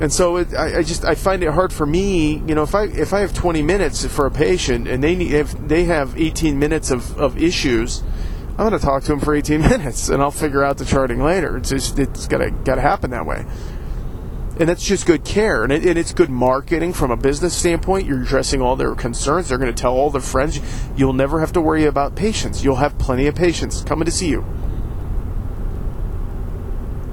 and 0.00 0.10
so 0.10 0.38
it, 0.38 0.54
I, 0.54 0.78
I, 0.78 0.82
just 0.82 1.04
I 1.04 1.14
find 1.14 1.42
it 1.42 1.50
hard 1.50 1.74
for 1.74 1.84
me. 1.84 2.38
You 2.46 2.54
know, 2.54 2.62
if 2.62 2.74
I 2.74 2.84
if 2.84 3.12
I 3.12 3.20
have 3.20 3.34
20 3.34 3.60
minutes 3.60 4.06
for 4.06 4.24
a 4.24 4.30
patient 4.30 4.88
and 4.88 5.04
they 5.04 5.14
need 5.14 5.32
if 5.32 5.52
they 5.68 5.84
have 5.84 6.18
18 6.18 6.58
minutes 6.58 6.90
of, 6.90 7.16
of 7.18 7.40
issues, 7.40 8.02
I'm 8.52 8.68
going 8.68 8.72
to 8.72 8.78
talk 8.78 9.02
to 9.04 9.08
them 9.08 9.20
for 9.20 9.34
18 9.34 9.60
minutes 9.70 10.08
and 10.08 10.22
I'll 10.22 10.30
figure 10.30 10.64
out 10.64 10.78
the 10.78 10.86
charting 10.86 11.22
later. 11.22 11.58
It's 11.58 11.68
just 11.68 11.98
it's 11.98 12.26
got 12.26 12.38
to 12.38 12.50
got 12.50 12.76
to 12.76 12.80
happen 12.80 13.10
that 13.10 13.26
way. 13.26 13.44
And 14.58 14.68
that's 14.68 14.84
just 14.84 15.06
good 15.06 15.24
care, 15.24 15.64
and, 15.64 15.72
it, 15.72 15.86
and 15.86 15.98
it's 15.98 16.12
good 16.12 16.28
marketing 16.28 16.92
from 16.92 17.10
a 17.10 17.16
business 17.16 17.56
standpoint. 17.56 18.06
You're 18.06 18.20
addressing 18.20 18.60
all 18.60 18.76
their 18.76 18.94
concerns. 18.94 19.48
They're 19.48 19.56
going 19.56 19.74
to 19.74 19.80
tell 19.80 19.94
all 19.94 20.10
their 20.10 20.20
friends. 20.20 20.60
You'll 20.96 21.14
never 21.14 21.40
have 21.40 21.52
to 21.52 21.62
worry 21.62 21.86
about 21.86 22.14
patients. 22.14 22.62
You'll 22.62 22.76
have 22.76 22.98
plenty 22.98 23.26
of 23.26 23.34
patients 23.34 23.80
coming 23.80 24.04
to 24.04 24.10
see 24.10 24.28
you 24.28 24.44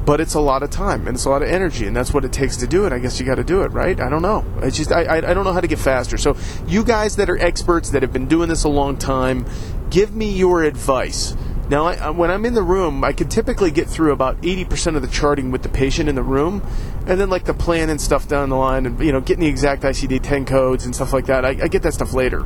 but 0.07 0.21
it's 0.21 0.35
a 0.35 0.39
lot 0.39 0.63
of 0.63 0.69
time 0.69 1.05
and 1.05 1.17
it's 1.17 1.25
a 1.25 1.29
lot 1.29 1.41
of 1.41 1.49
energy 1.49 1.85
and 1.85 1.93
that's 1.93 2.13
what 2.13 2.23
it 2.23 2.31
takes 2.31 2.55
to 2.55 2.65
do 2.65 2.85
it. 2.85 2.93
I 2.93 2.99
guess 2.99 3.19
you 3.19 3.25
got 3.25 3.35
to 3.35 3.43
do 3.43 3.63
it 3.63 3.73
right? 3.73 3.99
I 3.99 4.09
don't 4.09 4.21
know. 4.21 4.45
I 4.61 4.69
just 4.69 4.89
I, 4.89 5.17
I, 5.17 5.33
don't 5.33 5.43
know 5.43 5.51
how 5.51 5.59
to 5.59 5.67
get 5.67 5.79
faster. 5.79 6.17
So 6.17 6.37
you 6.65 6.85
guys 6.85 7.17
that 7.17 7.29
are 7.29 7.37
experts 7.37 7.89
that 7.89 8.03
have 8.03 8.13
been 8.13 8.25
doing 8.25 8.47
this 8.47 8.63
a 8.63 8.69
long 8.69 8.95
time 8.95 9.45
give 9.89 10.15
me 10.15 10.31
your 10.31 10.63
advice. 10.63 11.35
Now 11.69 11.87
I, 11.87 12.11
when 12.11 12.31
i'm 12.31 12.45
in 12.45 12.53
the 12.53 12.63
room 12.63 13.03
i 13.03 13.11
can 13.11 13.27
typically 13.27 13.71
get 13.71 13.89
through 13.89 14.13
about 14.13 14.41
80% 14.41 14.95
of 14.95 15.01
the 15.01 15.09
charting 15.09 15.51
with 15.51 15.63
the 15.63 15.69
patient 15.69 16.07
in 16.07 16.15
the 16.15 16.23
room 16.23 16.65
and 17.05 17.19
then 17.19 17.29
like 17.29 17.43
the 17.43 17.53
plan 17.53 17.89
and 17.89 17.99
stuff 17.99 18.29
down 18.29 18.47
the 18.47 18.55
line 18.55 18.85
and 18.85 18.97
you 19.01 19.11
know 19.11 19.19
getting 19.19 19.41
the 19.41 19.49
exact 19.49 19.83
icd-10 19.83 20.47
codes 20.47 20.85
and 20.85 20.95
stuff 20.95 21.11
like 21.11 21.25
that. 21.25 21.43
I, 21.43 21.49
I 21.49 21.67
get 21.67 21.83
that 21.83 21.93
stuff 21.93 22.13
later. 22.13 22.45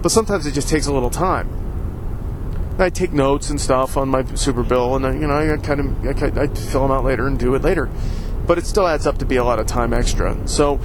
But 0.00 0.10
sometimes 0.10 0.46
it 0.46 0.52
just 0.52 0.70
takes 0.70 0.86
a 0.86 0.92
little 0.94 1.10
time 1.10 1.73
I 2.78 2.90
take 2.90 3.12
notes 3.12 3.50
and 3.50 3.60
stuff 3.60 3.96
on 3.96 4.08
my 4.08 4.24
super 4.34 4.64
bill, 4.64 4.96
and 4.96 5.06
I, 5.06 5.12
you 5.12 5.26
know 5.26 5.54
I 5.54 5.56
kind 5.58 5.80
of 5.80 6.06
I, 6.22 6.42
I 6.42 6.46
fill 6.48 6.82
them 6.82 6.90
out 6.90 7.04
later 7.04 7.26
and 7.26 7.38
do 7.38 7.54
it 7.54 7.62
later. 7.62 7.88
But 8.46 8.58
it 8.58 8.66
still 8.66 8.86
adds 8.86 9.06
up 9.06 9.18
to 9.18 9.24
be 9.24 9.36
a 9.36 9.44
lot 9.44 9.58
of 9.58 9.66
time 9.66 9.92
extra. 9.92 10.36
So, 10.46 10.80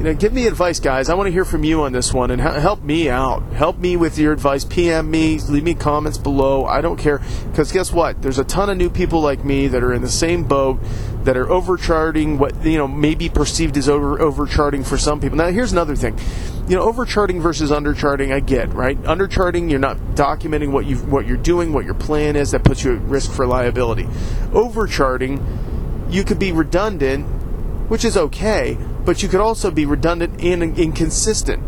you 0.00 0.04
know, 0.04 0.14
give 0.14 0.32
me 0.32 0.46
advice, 0.46 0.80
guys. 0.80 1.10
I 1.10 1.14
want 1.14 1.26
to 1.26 1.30
hear 1.30 1.44
from 1.44 1.62
you 1.62 1.82
on 1.82 1.92
this 1.92 2.10
one 2.10 2.30
and 2.30 2.40
help 2.40 2.82
me 2.82 3.10
out. 3.10 3.42
Help 3.52 3.76
me 3.76 3.98
with 3.98 4.16
your 4.16 4.32
advice. 4.32 4.64
PM 4.64 5.10
me, 5.10 5.38
leave 5.40 5.62
me 5.62 5.74
comments 5.74 6.16
below. 6.16 6.64
I 6.64 6.80
don't 6.80 6.96
care 6.96 7.20
because 7.50 7.70
guess 7.70 7.92
what? 7.92 8.22
There's 8.22 8.38
a 8.38 8.44
ton 8.44 8.70
of 8.70 8.78
new 8.78 8.88
people 8.88 9.20
like 9.20 9.44
me 9.44 9.66
that 9.68 9.82
are 9.82 9.92
in 9.92 10.00
the 10.00 10.08
same 10.08 10.44
boat 10.44 10.78
that 11.24 11.36
are 11.36 11.50
overcharting 11.50 12.38
what 12.38 12.64
you 12.64 12.78
know 12.78 12.88
may 12.88 13.14
be 13.14 13.28
perceived 13.28 13.76
as 13.76 13.90
over 13.90 14.18
overcharting 14.22 14.84
for 14.84 14.96
some 14.96 15.20
people. 15.20 15.36
Now, 15.36 15.48
here's 15.48 15.72
another 15.72 15.94
thing 15.94 16.18
you 16.66 16.76
know, 16.76 16.82
overcharting 16.82 17.42
versus 17.42 17.70
undercharting, 17.70 18.32
I 18.32 18.40
get 18.40 18.72
right. 18.72 18.96
Undercharting, 19.02 19.68
you're 19.68 19.78
not 19.78 19.98
documenting 20.14 20.70
what 20.70 20.86
you 20.86 20.96
what 20.96 21.26
you're 21.26 21.36
doing, 21.36 21.74
what 21.74 21.84
your 21.84 21.92
plan 21.92 22.36
is. 22.36 22.52
That 22.52 22.64
puts 22.64 22.82
you 22.84 22.96
at 22.96 23.02
risk 23.02 23.30
for 23.30 23.46
liability. 23.46 24.08
Overcharting, 24.54 26.06
you 26.08 26.24
could 26.24 26.38
be 26.38 26.52
redundant, 26.52 27.26
which 27.90 28.04
is 28.04 28.16
okay, 28.16 28.78
but 29.04 29.20
you 29.20 29.28
could 29.28 29.40
also 29.40 29.68
be 29.68 29.84
redundant 29.84 30.40
and 30.40 30.78
inconsistent. 30.78 31.60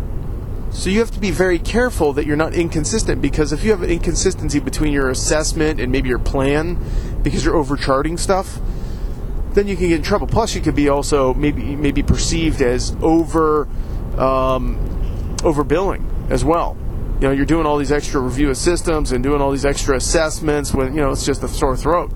So 0.71 0.89
you 0.89 1.01
have 1.01 1.11
to 1.11 1.19
be 1.19 1.33
very 1.33 1.59
careful 1.59 2.13
that 2.13 2.27
you're 2.27 2.37
not 2.37 2.55
inconsistent 2.55 3.21
because 3.21 3.53
if 3.53 3.65
you 3.65 3.73
have 3.73 3.83
an 3.83 3.91
inconsistency 3.91 4.61
between 4.61 4.93
your 4.93 5.11
assessment 5.11 5.81
and 5.81 5.91
maybe 5.91 6.09
your 6.09 6.21
plan 6.21 6.79
because 7.25 7.45
you're 7.45 7.57
overcharting 7.57 8.19
stuff, 8.19 8.61
then 9.55 9.67
you 9.67 9.77
can 9.77 9.89
get 9.89 9.97
in 9.97 10.05
trouble. 10.05 10.29
Plus, 10.29 10.55
you 10.55 10.61
could 10.61 10.77
be 10.77 10.89
also 10.89 11.35
maybe 11.35 11.75
maybe 11.75 12.05
perceived 12.05 12.63
as 12.63 12.97
over 13.03 13.65
um, 14.17 14.79
overbilling 15.39 16.31
as 16.31 16.45
well. 16.45 16.77
You 17.21 17.27
know, 17.27 17.33
you're 17.33 17.47
doing 17.47 17.67
all 17.67 17.79
these 17.79 17.91
extra 17.91 18.21
review 18.21 18.49
of 18.51 18.57
systems 18.57 19.11
and 19.11 19.25
doing 19.25 19.41
all 19.41 19.51
these 19.51 19.65
extra 19.65 19.97
assessments 19.97 20.73
when, 20.73 20.95
you 20.95 21.01
know, 21.01 21.11
it's 21.11 21.27
just 21.27 21.43
a 21.43 21.49
sore 21.49 21.77
throat. 21.77 22.13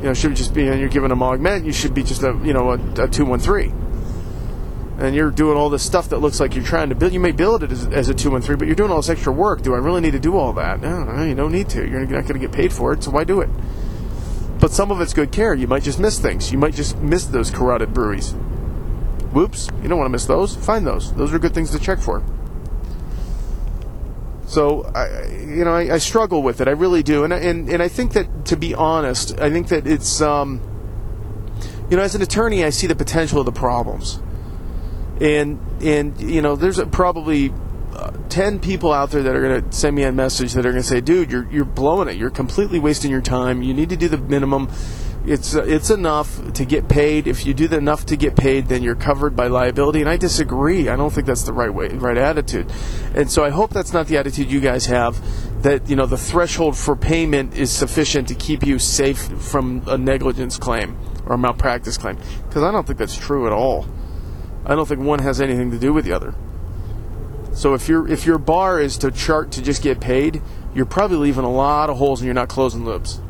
You 0.00 0.06
know, 0.06 0.14
should 0.14 0.34
just 0.34 0.54
be, 0.54 0.66
and 0.66 0.80
you're 0.80 0.88
giving 0.88 1.10
them 1.10 1.22
augment, 1.22 1.66
you 1.66 1.72
should 1.72 1.92
be 1.92 2.02
just 2.02 2.22
a, 2.22 2.38
you 2.42 2.52
know, 2.54 2.70
a, 2.70 3.04
a 3.04 3.08
213. 3.08 4.96
And 4.98 5.14
you're 5.14 5.30
doing 5.30 5.56
all 5.56 5.70
this 5.70 5.82
stuff 5.82 6.08
that 6.10 6.18
looks 6.18 6.40
like 6.40 6.54
you're 6.54 6.64
trying 6.64 6.88
to 6.88 6.94
build. 6.94 7.12
You 7.12 7.20
may 7.20 7.32
build 7.32 7.62
it 7.62 7.72
as, 7.72 7.86
as 7.86 8.08
a 8.08 8.14
213, 8.14 8.58
but 8.58 8.66
you're 8.66 8.74
doing 8.74 8.90
all 8.90 8.98
this 8.98 9.08
extra 9.08 9.32
work. 9.32 9.62
Do 9.62 9.74
I 9.74 9.78
really 9.78 10.00
need 10.00 10.12
to 10.12 10.18
do 10.18 10.36
all 10.36 10.52
that? 10.54 10.80
No, 10.80 11.22
you 11.22 11.34
don't 11.34 11.52
need 11.52 11.68
to. 11.70 11.86
You're 11.86 12.00
not 12.06 12.26
going 12.26 12.34
to 12.34 12.38
get 12.38 12.52
paid 12.52 12.72
for 12.72 12.92
it, 12.92 13.02
so 13.04 13.10
why 13.10 13.24
do 13.24 13.40
it? 13.40 13.50
But 14.58 14.72
some 14.72 14.90
of 14.90 15.00
it's 15.00 15.14
good 15.14 15.32
care. 15.32 15.54
You 15.54 15.66
might 15.66 15.82
just 15.82 15.98
miss 15.98 16.18
things. 16.18 16.52
You 16.52 16.58
might 16.58 16.74
just 16.74 16.98
miss 16.98 17.26
those 17.26 17.50
carotid 17.50 17.94
bruits. 17.94 18.32
Whoops, 19.32 19.68
you 19.82 19.88
don't 19.88 19.98
want 19.98 20.08
to 20.08 20.12
miss 20.12 20.26
those. 20.26 20.56
Find 20.56 20.86
those. 20.86 21.14
Those 21.14 21.32
are 21.32 21.38
good 21.38 21.54
things 21.54 21.70
to 21.70 21.78
check 21.78 21.98
for. 21.98 22.22
So, 24.50 24.82
I, 24.82 25.28
you 25.28 25.64
know, 25.64 25.70
I, 25.70 25.94
I 25.94 25.98
struggle 25.98 26.42
with 26.42 26.60
it. 26.60 26.66
I 26.66 26.72
really 26.72 27.04
do, 27.04 27.22
and, 27.22 27.32
and 27.32 27.68
and 27.68 27.80
I 27.80 27.86
think 27.86 28.14
that, 28.14 28.46
to 28.46 28.56
be 28.56 28.74
honest, 28.74 29.38
I 29.38 29.48
think 29.48 29.68
that 29.68 29.86
it's, 29.86 30.20
um, 30.20 30.60
you 31.88 31.96
know, 31.96 32.02
as 32.02 32.16
an 32.16 32.22
attorney, 32.22 32.64
I 32.64 32.70
see 32.70 32.88
the 32.88 32.96
potential 32.96 33.38
of 33.38 33.46
the 33.46 33.52
problems, 33.52 34.20
and 35.20 35.60
and 35.80 36.20
you 36.20 36.42
know, 36.42 36.56
there's 36.56 36.82
probably 36.86 37.54
uh, 37.94 38.10
ten 38.28 38.58
people 38.58 38.92
out 38.92 39.12
there 39.12 39.22
that 39.22 39.36
are 39.36 39.40
going 39.40 39.70
to 39.70 39.72
send 39.72 39.94
me 39.94 40.02
a 40.02 40.10
message 40.10 40.54
that 40.54 40.66
are 40.66 40.72
going 40.72 40.82
to 40.82 40.88
say, 40.88 41.00
"Dude, 41.00 41.30
you're 41.30 41.48
you're 41.48 41.64
blowing 41.64 42.08
it. 42.08 42.16
You're 42.16 42.30
completely 42.30 42.80
wasting 42.80 43.12
your 43.12 43.22
time. 43.22 43.62
You 43.62 43.72
need 43.72 43.90
to 43.90 43.96
do 43.96 44.08
the 44.08 44.18
minimum." 44.18 44.68
It's 45.26 45.54
it's 45.54 45.90
enough 45.90 46.52
to 46.54 46.64
get 46.64 46.88
paid. 46.88 47.26
If 47.26 47.44
you 47.44 47.52
do 47.52 47.66
enough 47.66 48.06
to 48.06 48.16
get 48.16 48.36
paid, 48.36 48.68
then 48.68 48.82
you're 48.82 48.94
covered 48.94 49.36
by 49.36 49.48
liability. 49.48 50.00
And 50.00 50.08
I 50.08 50.16
disagree. 50.16 50.88
I 50.88 50.96
don't 50.96 51.12
think 51.12 51.26
that's 51.26 51.42
the 51.42 51.52
right 51.52 51.72
way, 51.72 51.88
right 51.88 52.16
attitude. 52.16 52.72
And 53.14 53.30
so 53.30 53.44
I 53.44 53.50
hope 53.50 53.70
that's 53.70 53.92
not 53.92 54.06
the 54.06 54.16
attitude 54.16 54.50
you 54.50 54.60
guys 54.60 54.86
have. 54.86 55.20
That 55.62 55.90
you 55.90 55.96
know 55.96 56.06
the 56.06 56.16
threshold 56.16 56.76
for 56.76 56.96
payment 56.96 57.54
is 57.54 57.70
sufficient 57.70 58.28
to 58.28 58.34
keep 58.34 58.64
you 58.64 58.78
safe 58.78 59.18
from 59.18 59.82
a 59.86 59.98
negligence 59.98 60.56
claim 60.56 60.96
or 61.26 61.34
a 61.34 61.38
malpractice 61.38 61.98
claim. 61.98 62.16
Because 62.48 62.62
I 62.62 62.72
don't 62.72 62.86
think 62.86 62.98
that's 62.98 63.16
true 63.16 63.46
at 63.46 63.52
all. 63.52 63.86
I 64.64 64.74
don't 64.74 64.88
think 64.88 65.00
one 65.00 65.18
has 65.18 65.40
anything 65.40 65.70
to 65.70 65.78
do 65.78 65.92
with 65.92 66.06
the 66.06 66.12
other. 66.12 66.34
So 67.52 67.74
if 67.74 67.88
your 67.88 68.08
if 68.08 68.24
your 68.24 68.38
bar 68.38 68.80
is 68.80 68.96
to 68.98 69.10
chart 69.10 69.52
to 69.52 69.62
just 69.62 69.82
get 69.82 70.00
paid, 70.00 70.40
you're 70.74 70.86
probably 70.86 71.18
leaving 71.18 71.44
a 71.44 71.52
lot 71.52 71.90
of 71.90 71.98
holes 71.98 72.20
and 72.20 72.26
you're 72.26 72.34
not 72.34 72.48
closing 72.48 72.86
loops. 72.86 73.20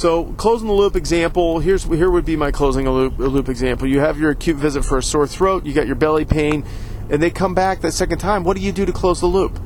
So 0.00 0.32
closing 0.38 0.66
the 0.66 0.72
loop 0.72 0.96
example, 0.96 1.58
here's 1.58 1.84
here 1.84 2.10
would 2.10 2.24
be 2.24 2.34
my 2.34 2.50
closing 2.50 2.86
a 2.86 2.90
loop, 2.90 3.18
a 3.18 3.24
loop 3.24 3.50
example. 3.50 3.86
You 3.86 4.00
have 4.00 4.18
your 4.18 4.30
acute 4.30 4.56
visit 4.56 4.82
for 4.82 4.96
a 4.96 5.02
sore 5.02 5.26
throat, 5.26 5.66
you 5.66 5.74
got 5.74 5.86
your 5.86 5.94
belly 5.94 6.24
pain, 6.24 6.64
and 7.10 7.22
they 7.22 7.28
come 7.28 7.54
back 7.54 7.82
that 7.82 7.92
second 7.92 8.16
time. 8.16 8.42
What 8.42 8.56
do 8.56 8.62
you 8.62 8.72
do 8.72 8.86
to 8.86 8.92
close 8.92 9.20
the 9.20 9.26
loop? 9.26 9.60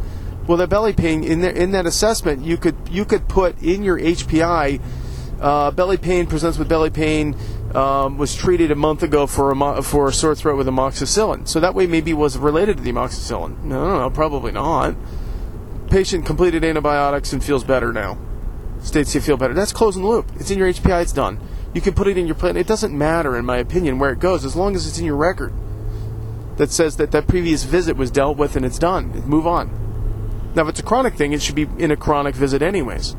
Well, 0.49 0.59
that 0.59 0.71
belly 0.71 0.93
pain 0.93 1.23
in 1.23 1.45
in 1.45 1.71
that 1.71 1.87
assessment, 1.87 2.45
you 2.45 2.57
could 2.57 2.75
you 2.91 3.05
could 3.05 3.29
put 3.29 3.63
in 3.63 3.85
your 3.85 3.97
HPI 3.97 4.81
uh, 5.41 5.71
belly 5.71 5.99
pain 5.99 6.27
presents 6.27 6.59
with 6.59 6.69
belly 6.69 6.91
pain. 6.91 7.37
Um, 7.73 8.19
was 8.19 8.35
treated 8.35 8.73
a 8.73 8.77
month 8.77 9.05
ago 9.05 9.29
for 9.29 9.53
a 9.53 9.83
for 9.83 10.09
a 10.09 10.13
sore 10.13 10.35
throat 10.35 10.57
with 10.57 10.67
amoxicillin. 10.67 11.47
So 11.47 11.61
that 11.61 11.77
way, 11.77 11.87
maybe 11.87 12.13
was 12.13 12.37
related 12.37 12.79
to 12.79 12.83
the 12.83 12.91
amoxicillin. 12.91 13.63
No, 13.63 13.87
no, 13.87 14.01
no, 14.01 14.11
probably 14.11 14.51
not. 14.51 14.97
Patient 15.91 16.27
completed 16.27 16.65
antibiotics 16.65 17.33
and 17.33 17.45
feels 17.45 17.63
better 17.63 17.93
now 17.93 18.19
states 18.85 19.15
you 19.15 19.21
feel 19.21 19.37
better. 19.37 19.55
That's 19.55 19.73
closing 19.73 20.03
the 20.03 20.09
loop. 20.09 20.31
It's 20.37 20.51
in 20.51 20.59
your 20.59 20.69
HPI, 20.69 21.03
it's 21.03 21.13
done. 21.13 21.41
You 21.73 21.81
can 21.81 21.95
put 21.95 22.07
it 22.07 22.17
in 22.17 22.27
your 22.27 22.37
plan. 22.37 22.57
It 22.57 22.69
doesn't 22.69 22.97
matter, 22.97 23.37
in 23.37 23.45
my 23.45 23.57
opinion, 23.57 23.99
where 23.99 24.13
it 24.13 24.21
goes, 24.21 24.45
as 24.45 24.55
long 24.55 24.77
as 24.77 24.87
it's 24.87 24.99
in 24.99 25.05
your 25.05 25.17
record 25.17 25.53
that 26.57 26.71
says 26.71 26.97
that 26.97 27.11
that 27.11 27.27
previous 27.27 27.65
visit 27.65 27.97
was 27.97 28.11
dealt 28.11 28.37
with 28.37 28.57
and 28.57 28.65
it's 28.65 28.79
done. 28.79 29.11
Move 29.27 29.47
on. 29.47 30.53
Now, 30.55 30.63
if 30.63 30.69
it's 30.69 30.81
a 30.81 30.85
chronic 30.85 31.15
thing, 31.15 31.33
it 31.33 31.43
should 31.43 31.57
be 31.57 31.69
in 31.79 31.91
a 31.91 31.97
chronic 31.97 32.35
visit, 32.37 32.63
anyways. 32.63 33.17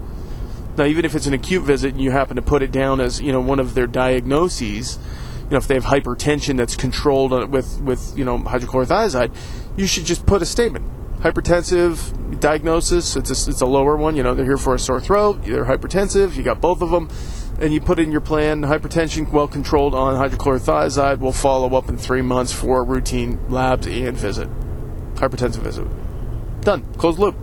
Now, 0.78 0.86
even 0.86 1.06
if 1.06 1.16
it's 1.16 1.26
an 1.26 1.34
acute 1.34 1.64
visit 1.64 1.94
and 1.94 2.02
you 2.02 2.12
happen 2.12 2.36
to 2.38 2.42
put 2.42 2.62
it 2.62 2.72
down 2.72 3.02
as 3.02 3.22
you 3.22 3.32
know 3.32 3.42
one 3.42 3.60
of 3.60 3.74
their 3.76 3.88
diagnoses, 3.88 4.98
you 5.44 5.52
know 5.52 5.58
if 5.58 5.68
they 5.68 5.76
have 5.76 5.86
hypertension 5.86 6.58
that's 6.58 6.76
controlled 6.76 7.34
uh, 7.34 7.48
with 7.48 7.82
with 7.82 8.18
you 8.18 8.26
know 8.26 8.40
hydrochlorothiazide, 8.40 9.34
you 9.78 9.88
should 9.88 10.06
just 10.06 10.26
put 10.26 10.42
a 10.42 10.46
statement 10.46 10.86
hypertensive 11.26 12.40
diagnosis. 12.40 13.16
It's 13.16 13.48
a, 13.48 13.50
it's 13.50 13.62
a 13.62 13.66
lower 13.66 13.98
one. 13.98 14.16
You 14.16 14.22
know, 14.22 14.36
they're 14.36 14.46
here 14.46 14.58
for 14.58 14.76
a 14.76 14.80
sore 14.80 15.02
throat. 15.02 15.44
They're 15.44 15.66
hypertensive. 15.66 16.36
You 16.36 16.44
got 16.44 16.62
both 16.62 16.84
of 16.84 16.92
them. 16.92 17.10
And 17.60 17.74
you 17.74 17.82
put 17.82 17.98
in 17.98 18.12
your 18.12 18.22
plan 18.22 18.62
hypertension 18.62 19.32
well 19.32 19.48
controlled 19.48 19.96
on 19.96 20.14
hydrochlorothiazide. 20.16 21.18
We'll 21.20 21.32
follow 21.32 21.76
up 21.76 21.90
in 21.90 21.98
three 21.98 22.22
months 22.22 22.52
for 22.52 22.84
routine 22.84 23.40
labs 23.50 23.88
and 23.88 24.16
visit. 24.16 24.48
Hypertensive 25.16 25.64
visit. 25.64 25.88
Done. 26.62 26.84
Closed 26.94 27.18
loop. 27.18 27.36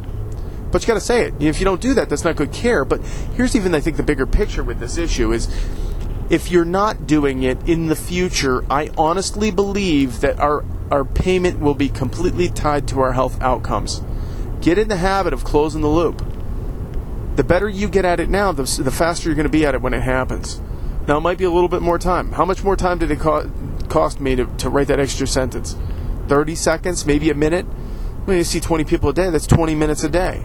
But 0.70 0.82
you 0.82 0.86
got 0.86 0.94
to 0.94 1.00
say 1.00 1.24
it. 1.24 1.34
If 1.40 1.58
you 1.58 1.64
don't 1.64 1.80
do 1.80 1.94
that, 1.94 2.08
that's 2.08 2.24
not 2.24 2.36
good 2.36 2.52
care. 2.52 2.84
But 2.84 3.04
here's 3.34 3.56
even, 3.56 3.74
I 3.74 3.80
think, 3.80 3.96
the 3.96 4.04
bigger 4.04 4.26
picture 4.26 4.62
with 4.62 4.78
this 4.78 4.96
issue 4.96 5.32
is 5.32 5.48
if 6.30 6.52
you're 6.52 6.64
not 6.64 7.08
doing 7.08 7.42
it 7.42 7.68
in 7.68 7.88
the 7.88 7.96
future, 7.96 8.64
I 8.70 8.90
honestly 8.96 9.50
believe 9.50 10.20
that 10.20 10.38
our 10.38 10.64
our 10.92 11.06
payment 11.06 11.58
will 11.58 11.74
be 11.74 11.88
completely 11.88 12.50
tied 12.50 12.86
to 12.86 13.00
our 13.00 13.14
health 13.14 13.40
outcomes. 13.40 14.02
Get 14.60 14.76
in 14.76 14.88
the 14.88 14.98
habit 14.98 15.32
of 15.32 15.42
closing 15.42 15.80
the 15.80 15.88
loop. 15.88 16.22
The 17.36 17.42
better 17.42 17.66
you 17.66 17.88
get 17.88 18.04
at 18.04 18.20
it 18.20 18.28
now, 18.28 18.52
the, 18.52 18.64
the 18.82 18.90
faster 18.90 19.30
you're 19.30 19.34
going 19.34 19.46
to 19.46 19.50
be 19.50 19.64
at 19.64 19.74
it 19.74 19.80
when 19.80 19.94
it 19.94 20.02
happens. 20.02 20.60
Now, 21.08 21.16
it 21.16 21.22
might 21.22 21.38
be 21.38 21.44
a 21.44 21.50
little 21.50 21.70
bit 21.70 21.80
more 21.80 21.98
time. 21.98 22.32
How 22.32 22.44
much 22.44 22.62
more 22.62 22.76
time 22.76 22.98
did 22.98 23.10
it 23.10 23.20
co- 23.20 23.50
cost 23.88 24.20
me 24.20 24.36
to, 24.36 24.44
to 24.58 24.68
write 24.68 24.88
that 24.88 25.00
extra 25.00 25.26
sentence? 25.26 25.76
30 26.28 26.54
seconds, 26.56 27.06
maybe 27.06 27.30
a 27.30 27.34
minute? 27.34 27.64
When 28.26 28.36
you 28.36 28.44
see 28.44 28.60
20 28.60 28.84
people 28.84 29.08
a 29.08 29.14
day, 29.14 29.30
that's 29.30 29.46
20 29.46 29.74
minutes 29.74 30.04
a 30.04 30.10
day. 30.10 30.44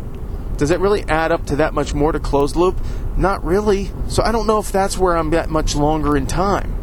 Does 0.56 0.72
it 0.72 0.80
really 0.80 1.04
add 1.10 1.34
up 1.34 1.46
to 1.48 1.58
that 1.58 1.74
much 1.74 1.94
more 1.94 2.14
to 2.14 2.22
close 2.22 2.56
loop? 2.56 2.80
Not 3.18 3.44
really. 3.44 3.92
So 4.08 4.24
I 4.24 4.32
don't 4.32 4.48
know 4.48 4.60
if 4.60 4.72
that's 4.72 4.98
where 4.98 5.18
I'm 5.18 5.32
that 5.32 5.50
much 5.50 5.76
longer 5.76 6.16
in 6.16 6.26
time. 6.26 6.77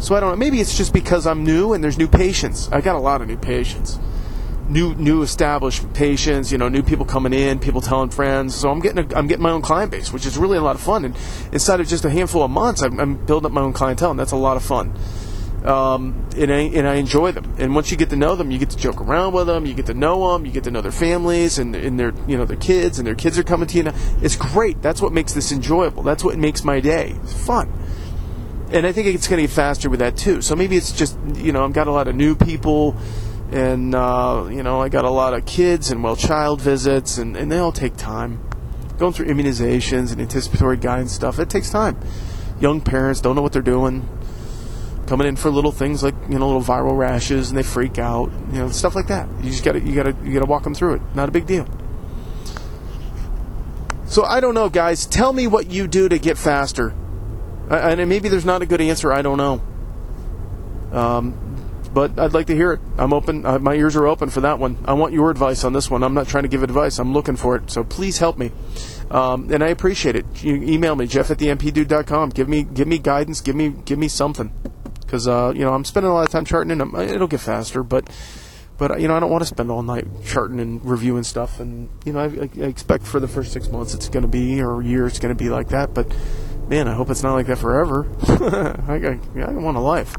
So 0.00 0.14
I 0.14 0.20
don't 0.20 0.30
know. 0.30 0.36
Maybe 0.36 0.60
it's 0.60 0.76
just 0.76 0.92
because 0.92 1.26
I'm 1.26 1.44
new 1.44 1.72
and 1.72 1.82
there's 1.82 1.98
new 1.98 2.06
patients. 2.06 2.68
I 2.70 2.80
got 2.80 2.94
a 2.94 3.00
lot 3.00 3.20
of 3.20 3.26
new 3.26 3.36
patients, 3.36 3.98
new 4.68 4.94
new 4.94 5.22
established 5.22 5.92
patients. 5.92 6.52
You 6.52 6.58
know, 6.58 6.68
new 6.68 6.82
people 6.82 7.04
coming 7.04 7.32
in, 7.32 7.58
people 7.58 7.80
telling 7.80 8.10
friends. 8.10 8.54
So 8.54 8.70
I'm 8.70 8.80
getting 8.80 9.10
a, 9.10 9.16
I'm 9.16 9.26
getting 9.26 9.42
my 9.42 9.50
own 9.50 9.62
client 9.62 9.90
base, 9.90 10.12
which 10.12 10.24
is 10.24 10.38
really 10.38 10.56
a 10.56 10.60
lot 10.60 10.76
of 10.76 10.82
fun. 10.82 11.04
And 11.04 11.16
inside 11.52 11.80
of 11.80 11.88
just 11.88 12.04
a 12.04 12.10
handful 12.10 12.42
of 12.44 12.50
months, 12.50 12.80
I'm, 12.80 13.00
I'm 13.00 13.26
building 13.26 13.46
up 13.46 13.52
my 13.52 13.60
own 13.60 13.72
clientele, 13.72 14.12
and 14.12 14.20
that's 14.20 14.32
a 14.32 14.36
lot 14.36 14.56
of 14.56 14.64
fun. 14.64 14.96
Um, 15.64 16.28
and 16.36 16.52
I 16.52 16.60
and 16.60 16.86
I 16.86 16.94
enjoy 16.94 17.32
them. 17.32 17.56
And 17.58 17.74
once 17.74 17.90
you 17.90 17.96
get 17.96 18.10
to 18.10 18.16
know 18.16 18.36
them, 18.36 18.52
you 18.52 18.58
get 18.58 18.70
to 18.70 18.76
joke 18.76 19.00
around 19.00 19.32
with 19.32 19.48
them. 19.48 19.66
You 19.66 19.74
get 19.74 19.86
to 19.86 19.94
know 19.94 20.32
them. 20.32 20.46
You 20.46 20.52
get 20.52 20.62
to 20.64 20.70
know 20.70 20.80
their 20.80 20.92
families 20.92 21.58
and, 21.58 21.74
and 21.74 21.98
their 21.98 22.14
you 22.28 22.36
know 22.38 22.44
their 22.44 22.56
kids, 22.56 22.98
and 22.98 23.06
their 23.06 23.16
kids 23.16 23.36
are 23.36 23.42
coming 23.42 23.66
to 23.66 23.76
you. 23.76 23.82
Now. 23.82 23.94
It's 24.22 24.36
great. 24.36 24.80
That's 24.80 25.02
what 25.02 25.12
makes 25.12 25.32
this 25.32 25.50
enjoyable. 25.50 26.04
That's 26.04 26.22
what 26.22 26.38
makes 26.38 26.62
my 26.62 26.78
day. 26.78 27.16
It's 27.24 27.34
fun 27.34 27.72
and 28.70 28.86
I 28.86 28.92
think 28.92 29.06
it's 29.08 29.28
going 29.28 29.38
to 29.38 29.46
get 29.46 29.54
faster 29.54 29.88
with 29.88 30.00
that 30.00 30.16
too. 30.16 30.42
So 30.42 30.54
maybe 30.54 30.76
it's 30.76 30.92
just 30.92 31.18
you 31.34 31.52
know 31.52 31.64
I've 31.64 31.72
got 31.72 31.86
a 31.86 31.92
lot 31.92 32.08
of 32.08 32.14
new 32.14 32.34
people, 32.34 32.96
and 33.50 33.94
uh, 33.94 34.48
you 34.50 34.62
know 34.62 34.80
I 34.80 34.88
got 34.88 35.04
a 35.04 35.10
lot 35.10 35.34
of 35.34 35.46
kids 35.46 35.90
and 35.90 36.02
well 36.02 36.16
child 36.16 36.60
visits, 36.60 37.18
and, 37.18 37.36
and 37.36 37.50
they 37.50 37.58
all 37.58 37.72
take 37.72 37.96
time. 37.96 38.44
Going 38.98 39.12
through 39.12 39.26
immunizations 39.26 40.10
and 40.10 40.20
anticipatory 40.20 40.76
guidance 40.76 41.12
stuff, 41.12 41.38
it 41.38 41.48
takes 41.48 41.70
time. 41.70 41.96
Young 42.60 42.80
parents 42.80 43.20
don't 43.20 43.36
know 43.36 43.42
what 43.42 43.52
they're 43.52 43.62
doing, 43.62 44.08
coming 45.06 45.28
in 45.28 45.36
for 45.36 45.50
little 45.50 45.70
things 45.70 46.02
like 46.02 46.14
you 46.28 46.38
know 46.38 46.46
little 46.46 46.62
viral 46.62 46.98
rashes, 46.98 47.48
and 47.50 47.56
they 47.56 47.62
freak 47.62 47.98
out, 47.98 48.30
you 48.52 48.58
know 48.58 48.70
stuff 48.70 48.94
like 48.94 49.06
that. 49.06 49.28
You 49.42 49.50
just 49.50 49.64
got 49.64 49.72
to 49.72 49.80
you 49.80 49.94
got 49.94 50.04
to 50.04 50.16
you 50.24 50.34
got 50.34 50.44
to 50.44 50.50
walk 50.50 50.64
them 50.64 50.74
through 50.74 50.94
it. 50.94 51.02
Not 51.14 51.28
a 51.28 51.32
big 51.32 51.46
deal. 51.46 51.66
So 54.06 54.24
I 54.24 54.40
don't 54.40 54.54
know, 54.54 54.68
guys. 54.68 55.06
Tell 55.06 55.32
me 55.32 55.46
what 55.46 55.70
you 55.70 55.86
do 55.86 56.08
to 56.08 56.18
get 56.18 56.36
faster 56.36 56.94
and 57.76 58.08
maybe 58.08 58.28
there's 58.28 58.44
not 58.44 58.62
a 58.62 58.66
good 58.66 58.80
answer. 58.80 59.12
I 59.12 59.22
don't 59.22 59.38
know. 59.38 59.62
Um, 60.92 61.48
but 61.92 62.18
I'd 62.18 62.32
like 62.32 62.46
to 62.48 62.54
hear 62.54 62.72
it. 62.72 62.80
I'm 62.96 63.12
open. 63.12 63.44
Uh, 63.44 63.58
my 63.58 63.74
ears 63.74 63.96
are 63.96 64.06
open 64.06 64.30
for 64.30 64.40
that 64.42 64.58
one. 64.58 64.78
I 64.84 64.92
want 64.92 65.12
your 65.12 65.30
advice 65.30 65.64
on 65.64 65.72
this 65.72 65.90
one. 65.90 66.02
I'm 66.02 66.14
not 66.14 66.28
trying 66.28 66.44
to 66.44 66.48
give 66.48 66.62
advice. 66.62 66.98
I'm 66.98 67.12
looking 67.12 67.36
for 67.36 67.56
it. 67.56 67.70
So 67.70 67.82
please 67.84 68.18
help 68.18 68.38
me. 68.38 68.52
Um, 69.10 69.50
and 69.52 69.64
I 69.64 69.68
appreciate 69.68 70.16
it. 70.16 70.26
You 70.42 70.56
email 70.56 70.94
me, 70.94 71.06
Jeff 71.06 71.30
at 71.30 71.38
the 71.38 71.46
npdude.com. 71.46 72.30
Give 72.30 72.48
me, 72.48 72.62
give 72.62 72.86
me 72.86 72.98
guidance. 72.98 73.40
Give 73.40 73.56
me, 73.56 73.70
give 73.70 73.98
me 73.98 74.08
something. 74.08 74.52
Because, 75.00 75.26
uh, 75.26 75.52
you 75.54 75.64
know, 75.64 75.72
I'm 75.72 75.84
spending 75.84 76.10
a 76.10 76.14
lot 76.14 76.26
of 76.26 76.30
time 76.30 76.44
charting 76.44 76.70
and 76.70 76.94
it'll 76.94 77.28
get 77.28 77.40
faster, 77.40 77.82
but, 77.82 78.10
but, 78.76 79.00
you 79.00 79.08
know, 79.08 79.16
I 79.16 79.20
don't 79.20 79.30
want 79.30 79.40
to 79.40 79.46
spend 79.46 79.70
all 79.70 79.82
night 79.82 80.06
charting 80.26 80.60
and 80.60 80.84
reviewing 80.84 81.24
stuff. 81.24 81.60
And, 81.60 81.88
you 82.04 82.12
know, 82.12 82.20
I, 82.20 82.50
I 82.62 82.66
expect 82.66 83.06
for 83.06 83.18
the 83.18 83.26
first 83.26 83.52
six 83.52 83.70
months 83.70 83.94
it's 83.94 84.10
going 84.10 84.22
to 84.22 84.28
be, 84.28 84.60
or 84.60 84.82
a 84.82 84.84
year 84.84 85.06
it's 85.06 85.18
going 85.18 85.34
to 85.34 85.42
be 85.42 85.48
like 85.48 85.68
that. 85.68 85.94
But, 85.94 86.14
man, 86.68 86.88
I 86.88 86.94
hope 86.94 87.10
it's 87.10 87.22
not 87.22 87.34
like 87.34 87.46
that 87.46 87.58
forever. 87.58 88.06
I, 88.88 89.18
I, 89.38 89.40
I 89.40 89.52
want 89.52 89.76
a 89.76 89.80
life. 89.80 90.16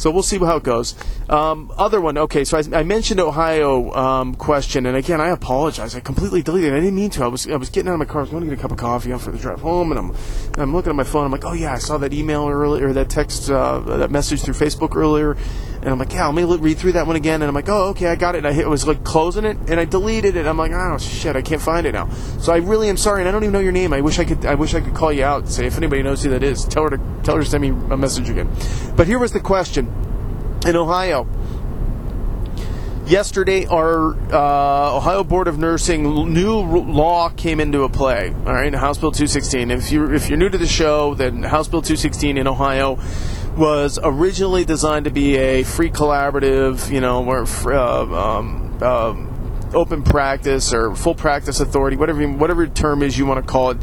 So 0.00 0.10
we'll 0.10 0.22
see 0.22 0.38
how 0.38 0.56
it 0.56 0.62
goes. 0.62 0.94
Um, 1.28 1.70
other 1.76 2.00
one, 2.00 2.16
okay. 2.16 2.42
So 2.44 2.56
I, 2.56 2.78
I 2.78 2.82
mentioned 2.84 3.20
Ohio 3.20 3.92
um, 3.92 4.34
question, 4.34 4.86
and 4.86 4.96
again, 4.96 5.20
I 5.20 5.28
apologize. 5.28 5.94
I 5.94 6.00
completely 6.00 6.42
deleted 6.42 6.72
it. 6.72 6.76
I 6.76 6.80
didn't 6.80 6.94
mean 6.94 7.10
to. 7.10 7.24
I 7.24 7.26
was 7.26 7.46
I 7.46 7.56
was 7.56 7.68
getting 7.68 7.90
out 7.90 7.92
of 7.92 7.98
my 7.98 8.06
car. 8.06 8.20
I 8.20 8.22
was 8.22 8.30
going 8.30 8.42
to 8.44 8.48
get 8.48 8.58
a 8.58 8.62
cup 8.62 8.72
of 8.72 8.78
coffee 8.78 9.12
for 9.18 9.30
the 9.30 9.36
drive 9.36 9.60
home, 9.60 9.92
and 9.92 9.98
I'm 9.98 10.16
I'm 10.56 10.72
looking 10.74 10.88
at 10.88 10.96
my 10.96 11.04
phone. 11.04 11.26
I'm 11.26 11.30
like, 11.30 11.44
oh 11.44 11.52
yeah, 11.52 11.74
I 11.74 11.78
saw 11.78 11.98
that 11.98 12.14
email 12.14 12.48
earlier, 12.48 12.94
that 12.94 13.10
text, 13.10 13.50
uh, 13.50 13.80
that 13.80 14.10
message 14.10 14.40
through 14.40 14.54
Facebook 14.54 14.96
earlier, 14.96 15.36
and 15.82 15.88
I'm 15.88 15.98
like, 15.98 16.12
yeah, 16.12 16.26
let 16.26 16.34
me 16.34 16.56
read 16.56 16.76
through 16.76 16.92
that 16.92 17.06
one 17.06 17.16
again. 17.16 17.40
And 17.40 17.48
I'm 17.48 17.54
like, 17.54 17.68
oh, 17.70 17.88
okay, 17.90 18.08
I 18.08 18.14
got 18.14 18.34
it. 18.34 18.38
And 18.38 18.46
I 18.46 18.52
hit, 18.52 18.68
was 18.68 18.86
like 18.86 19.02
closing 19.02 19.46
it, 19.46 19.56
and 19.68 19.80
I 19.80 19.86
deleted 19.86 20.36
it. 20.36 20.46
I'm 20.46 20.58
like, 20.58 20.72
oh 20.72 20.98
shit, 20.98 21.36
I 21.36 21.42
can't 21.42 21.62
find 21.62 21.86
it 21.86 21.92
now. 21.92 22.10
So 22.38 22.52
I 22.52 22.58
really 22.58 22.90
am 22.90 22.98
sorry, 22.98 23.22
and 23.22 23.28
I 23.28 23.32
don't 23.32 23.42
even 23.44 23.52
know 23.52 23.60
your 23.60 23.72
name. 23.72 23.94
I 23.94 24.02
wish 24.02 24.18
I 24.18 24.24
could. 24.24 24.44
I 24.44 24.56
wish 24.56 24.74
I 24.74 24.80
could 24.80 24.94
call 24.94 25.10
you 25.10 25.24
out 25.24 25.42
and 25.42 25.50
say 25.50 25.66
if 25.66 25.78
anybody 25.78 26.02
knows 26.02 26.22
who 26.22 26.30
that 26.30 26.42
is, 26.42 26.66
tell 26.66 26.84
her 26.84 26.90
to 26.90 27.00
tell 27.22 27.36
her 27.36 27.42
to 27.42 27.48
send 27.48 27.62
me 27.62 27.68
a 27.68 27.96
message 27.96 28.28
again. 28.28 28.50
But 28.94 29.06
here 29.06 29.18
was 29.18 29.32
the 29.32 29.40
question: 29.40 29.86
in 30.66 30.76
Ohio. 30.76 31.26
Yesterday, 33.06 33.66
our 33.66 34.12
uh, 34.32 34.96
Ohio 34.96 35.24
Board 35.24 35.48
of 35.48 35.58
Nursing 35.58 36.04
new 36.32 36.60
law 36.60 37.30
came 37.30 37.58
into 37.58 37.88
play. 37.88 38.32
All 38.46 38.52
right, 38.52 38.72
House 38.72 38.98
Bill 38.98 39.10
216. 39.10 39.70
If 39.72 39.90
you 39.90 40.14
if 40.14 40.28
you're 40.28 40.38
new 40.38 40.48
to 40.48 40.58
the 40.58 40.66
show, 40.66 41.14
then 41.14 41.42
House 41.42 41.66
Bill 41.66 41.82
216 41.82 42.36
in 42.36 42.46
Ohio 42.46 43.00
was 43.60 43.98
originally 44.02 44.64
designed 44.64 45.04
to 45.04 45.10
be 45.10 45.36
a 45.36 45.62
free 45.62 45.90
collaborative, 45.90 46.90
you 46.90 47.00
know, 47.00 47.20
where 47.20 47.44
uh, 47.66 48.38
um, 48.38 48.82
um, 48.82 49.70
open 49.74 50.02
practice 50.02 50.72
or 50.72 50.96
full 50.96 51.14
practice 51.14 51.60
authority, 51.60 51.94
whatever 51.94 52.26
whatever 52.26 52.66
term 52.66 53.02
is 53.02 53.18
you 53.18 53.26
want 53.26 53.44
to 53.44 53.52
call 53.52 53.72
it. 53.72 53.76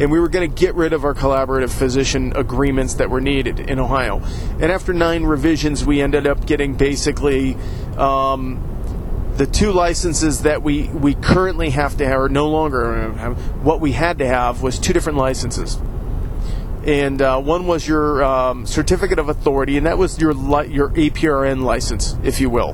And 0.00 0.10
we 0.10 0.18
were 0.18 0.28
going 0.28 0.50
to 0.50 0.54
get 0.54 0.74
rid 0.74 0.92
of 0.92 1.04
our 1.04 1.14
collaborative 1.14 1.70
physician 1.70 2.32
agreements 2.34 2.94
that 2.94 3.08
were 3.08 3.20
needed 3.20 3.60
in 3.60 3.78
Ohio. 3.78 4.18
And 4.58 4.64
after 4.64 4.92
nine 4.92 5.22
revisions, 5.22 5.86
we 5.86 6.02
ended 6.02 6.26
up 6.26 6.44
getting 6.44 6.74
basically. 6.74 7.56
Um, 7.96 8.66
the 9.36 9.46
two 9.46 9.72
licenses 9.72 10.42
that 10.42 10.62
we, 10.62 10.88
we 10.88 11.14
currently 11.14 11.70
have 11.70 11.96
to 11.96 12.06
have, 12.06 12.20
or 12.20 12.28
no 12.28 12.50
longer 12.50 13.10
have, 13.14 13.38
what 13.64 13.80
we 13.80 13.92
had 13.92 14.18
to 14.18 14.26
have 14.26 14.60
was 14.60 14.78
two 14.78 14.92
different 14.92 15.16
licenses. 15.16 15.78
And 16.84 17.20
uh, 17.20 17.40
one 17.40 17.66
was 17.66 17.86
your 17.86 18.24
um, 18.24 18.66
certificate 18.66 19.18
of 19.18 19.28
authority, 19.28 19.76
and 19.76 19.86
that 19.86 19.98
was 19.98 20.18
your 20.18 20.32
li- 20.32 20.68
your 20.68 20.90
APRN 20.90 21.62
license, 21.62 22.16
if 22.22 22.40
you 22.40 22.48
will. 22.48 22.70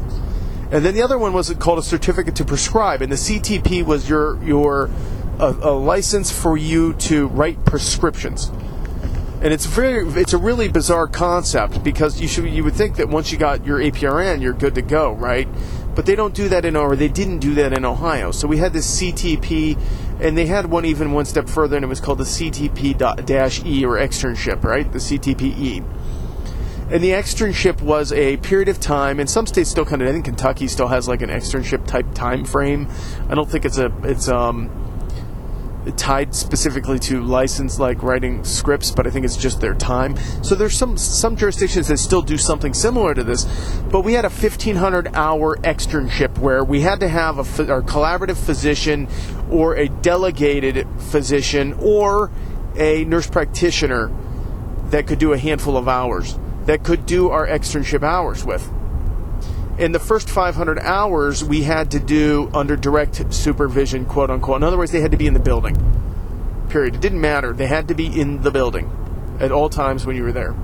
And 0.71 0.85
then 0.85 0.95
the 0.95 1.03
other 1.03 1.19
one 1.19 1.33
was 1.33 1.53
called 1.55 1.79
a 1.79 1.83
certificate 1.83 2.37
to 2.37 2.45
prescribe, 2.45 3.03
and 3.03 3.11
the 3.11 3.17
CTP 3.17 3.85
was 3.85 4.09
your 4.09 4.43
your 4.45 4.91
a, 5.39 5.51
a 5.63 5.73
license 5.73 6.31
for 6.31 6.57
you 6.57 6.95
to 6.95 7.29
write 7.29 7.65
prescriptions. 7.65 8.51
And 9.43 9.53
it's 9.53 9.67
very 9.67 10.09
it's 10.21 10.33
a 10.33 10.39
really 10.39 10.69
bizarre 10.69 11.07
concept 11.07 11.85
because 11.85 12.21
you 12.21 12.29
should 12.29 12.47
you 12.47 12.65
would 12.65 12.75
think 12.75 12.97
that 12.97 13.09
once 13.09 13.31
you 13.31 13.39
got 13.39 13.67
your 13.67 13.79
APRN, 13.79 14.41
you're 14.41 14.55
good 14.55 14.75
to 14.77 14.83
go, 14.83 15.13
right? 15.13 15.47
But 15.97 16.05
they 16.05 16.15
don't 16.15 16.35
do 16.35 16.49
that 16.51 16.65
in 16.67 16.77
or 16.77 16.95
they 16.95 17.09
didn't 17.09 17.39
do 17.39 17.55
that 17.55 17.73
in 17.73 17.85
Ohio. 17.87 18.31
So 18.31 18.47
we 18.47 18.59
had 18.59 18.75
this 18.75 19.01
CTP, 19.01 19.81
and 20.21 20.37
they 20.37 20.45
had 20.45 20.67
one 20.67 20.85
even 20.85 21.13
one 21.13 21.25
step 21.25 21.49
further, 21.49 21.75
and 21.75 21.85
it 21.85 21.89
was 21.89 22.01
called 22.01 22.19
the 22.19 22.25
CTP-E 22.25 23.85
or 23.85 23.97
externship, 23.97 24.63
right? 24.63 24.93
The 24.93 24.99
CTPE. 24.99 25.85
And 26.89 27.03
the 27.03 27.11
externship 27.11 27.81
was 27.81 28.13
a 28.13 28.37
period 28.37 28.69
of 28.69 28.79
time, 28.79 29.19
and 29.19 29.29
some 29.29 29.47
states 29.47 29.71
still 29.71 29.87
kind 29.87 30.03
of. 30.03 30.09
I 30.09 30.13
think 30.13 30.27
Kentucky 30.27 30.69
still 30.69 30.87
has 30.87 31.09
like 31.09 31.23
an 31.23 31.31
externship 31.31 31.85
type 31.87 32.15
time 32.15 32.45
frame. 32.45 32.89
I 33.29 33.35
don't 33.35 33.51
think 33.51 33.65
it's 33.65 33.79
a 33.79 33.91
it's 34.05 34.29
um 34.29 34.86
tied 35.93 36.35
specifically 36.35 36.99
to 36.99 37.23
license 37.23 37.79
like 37.79 38.03
writing 38.03 38.45
scripts, 38.45 38.91
but 38.91 39.07
I 39.07 39.11
think 39.11 39.25
it's 39.25 39.37
just 39.37 39.61
their 39.61 39.75
time. 39.75 40.17
So 40.43 40.55
there's 40.55 40.77
some 40.77 40.97
some 40.97 41.37
jurisdictions 41.37 41.89
that 41.89 41.99
still 41.99 42.23
do 42.23 42.37
something 42.37 42.75
similar 42.75 43.15
to 43.15 43.23
this, 43.23 43.45
but 43.91 44.03
we 44.03 44.15
had 44.15 44.25
a 44.25 44.31
1500 44.31 45.15
hour 45.15 45.57
externship 45.59 46.39
where 46.39 46.65
we 46.65 46.81
had 46.81 47.01
to 47.01 47.09
have 47.09 47.39
a, 47.39 47.63
a 47.63 47.83
collaborative 47.83 48.37
physician 48.37 49.09
or 49.51 49.77
a 49.77 49.89
delegated 49.89 50.87
physician 50.99 51.75
or 51.81 52.31
a 52.77 53.05
nurse 53.05 53.29
practitioner 53.29 54.11
that 54.91 55.07
could 55.07 55.19
do 55.19 55.33
a 55.33 55.39
handful 55.39 55.77
of 55.77 55.89
hours 55.89 56.39
that 56.67 56.83
could 56.83 57.07
do 57.07 57.31
our 57.31 57.47
externship 57.47 58.03
hours 58.03 58.45
with. 58.45 58.69
In 59.79 59.93
the 59.93 59.99
first 59.99 60.31
500 60.31 60.79
hours, 60.79 61.45
we 61.45 61.63
had 61.63 61.91
to 61.91 62.01
do 62.01 62.51
under 62.55 62.77
direct 62.77 63.33
supervision, 63.33 64.07
quote 64.07 64.31
unquote. 64.31 64.57
In 64.57 64.63
other 64.63 64.79
words, 64.79 64.91
they 64.91 65.03
had 65.03 65.11
to 65.11 65.19
be 65.19 65.27
in 65.27 65.35
the 65.35 65.41
building. 65.41 65.77
Period. 66.71 66.95
It 66.95 67.01
didn't 67.03 67.21
matter. 67.21 67.53
They 67.53 67.67
had 67.67 67.89
to 67.89 67.95
be 67.95 68.07
in 68.07 68.43
the 68.43 68.51
building 68.51 68.91
at 69.39 69.53
all 69.53 69.69
times 69.69 70.07
when 70.07 70.17
you 70.17 70.23
were 70.23 70.33
there. 70.33 70.55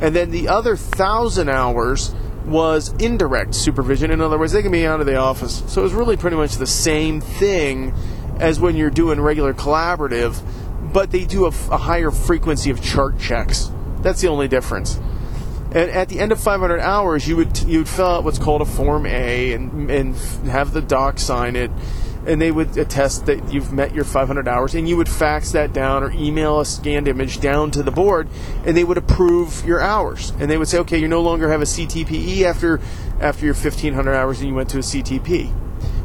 And 0.00 0.16
then 0.16 0.30
the 0.30 0.48
other 0.48 0.74
thousand 0.74 1.50
hours 1.50 2.14
was 2.46 2.94
indirect 2.94 3.54
supervision. 3.54 4.10
In 4.10 4.22
other 4.22 4.38
words, 4.38 4.52
they 4.52 4.62
can 4.62 4.72
be 4.72 4.86
out 4.86 5.00
of 5.00 5.06
the 5.06 5.16
office. 5.16 5.62
So 5.68 5.82
it 5.82 5.84
was 5.84 5.92
really 5.92 6.16
pretty 6.16 6.36
much 6.36 6.56
the 6.56 6.66
same 6.66 7.20
thing 7.20 7.92
as 8.40 8.58
when 8.58 8.74
you're 8.74 8.90
doing 8.90 9.20
regular 9.20 9.52
collaborative, 9.52 10.42
but 10.94 11.10
they 11.10 11.26
do 11.26 11.44
a, 11.44 11.48
a 11.70 11.76
higher 11.76 12.10
frequency 12.10 12.70
of 12.70 12.82
chart 12.82 13.18
checks. 13.18 13.70
That's 13.98 14.22
the 14.22 14.28
only 14.28 14.48
difference. 14.48 14.98
And 15.74 15.90
at 15.90 16.10
the 16.10 16.20
end 16.20 16.32
of 16.32 16.40
500 16.40 16.80
hours, 16.80 17.26
you 17.26 17.36
would 17.36 17.58
you 17.60 17.78
would 17.78 17.88
fill 17.88 18.06
out 18.06 18.24
what's 18.24 18.38
called 18.38 18.60
a 18.60 18.66
Form 18.66 19.06
A 19.06 19.54
and 19.54 19.90
and 19.90 20.14
have 20.46 20.72
the 20.72 20.82
doc 20.82 21.18
sign 21.18 21.56
it, 21.56 21.70
and 22.26 22.42
they 22.42 22.52
would 22.52 22.76
attest 22.76 23.24
that 23.24 23.50
you've 23.50 23.72
met 23.72 23.94
your 23.94 24.04
500 24.04 24.46
hours, 24.46 24.74
and 24.74 24.86
you 24.86 24.98
would 24.98 25.08
fax 25.08 25.52
that 25.52 25.72
down 25.72 26.02
or 26.02 26.12
email 26.12 26.60
a 26.60 26.66
scanned 26.66 27.08
image 27.08 27.40
down 27.40 27.70
to 27.70 27.82
the 27.82 27.90
board, 27.90 28.28
and 28.66 28.76
they 28.76 28.84
would 28.84 28.98
approve 28.98 29.64
your 29.64 29.80
hours, 29.80 30.34
and 30.38 30.50
they 30.50 30.58
would 30.58 30.68
say, 30.68 30.78
okay, 30.78 30.98
you 30.98 31.08
no 31.08 31.22
longer 31.22 31.48
have 31.50 31.62
a 31.62 31.66
CTPE 31.66 32.42
after 32.42 32.78
after 33.18 33.46
your 33.46 33.54
1500 33.54 34.12
hours, 34.14 34.40
and 34.40 34.48
you 34.50 34.54
went 34.54 34.68
to 34.70 34.78
a 34.78 34.82
CTP. 34.82 35.50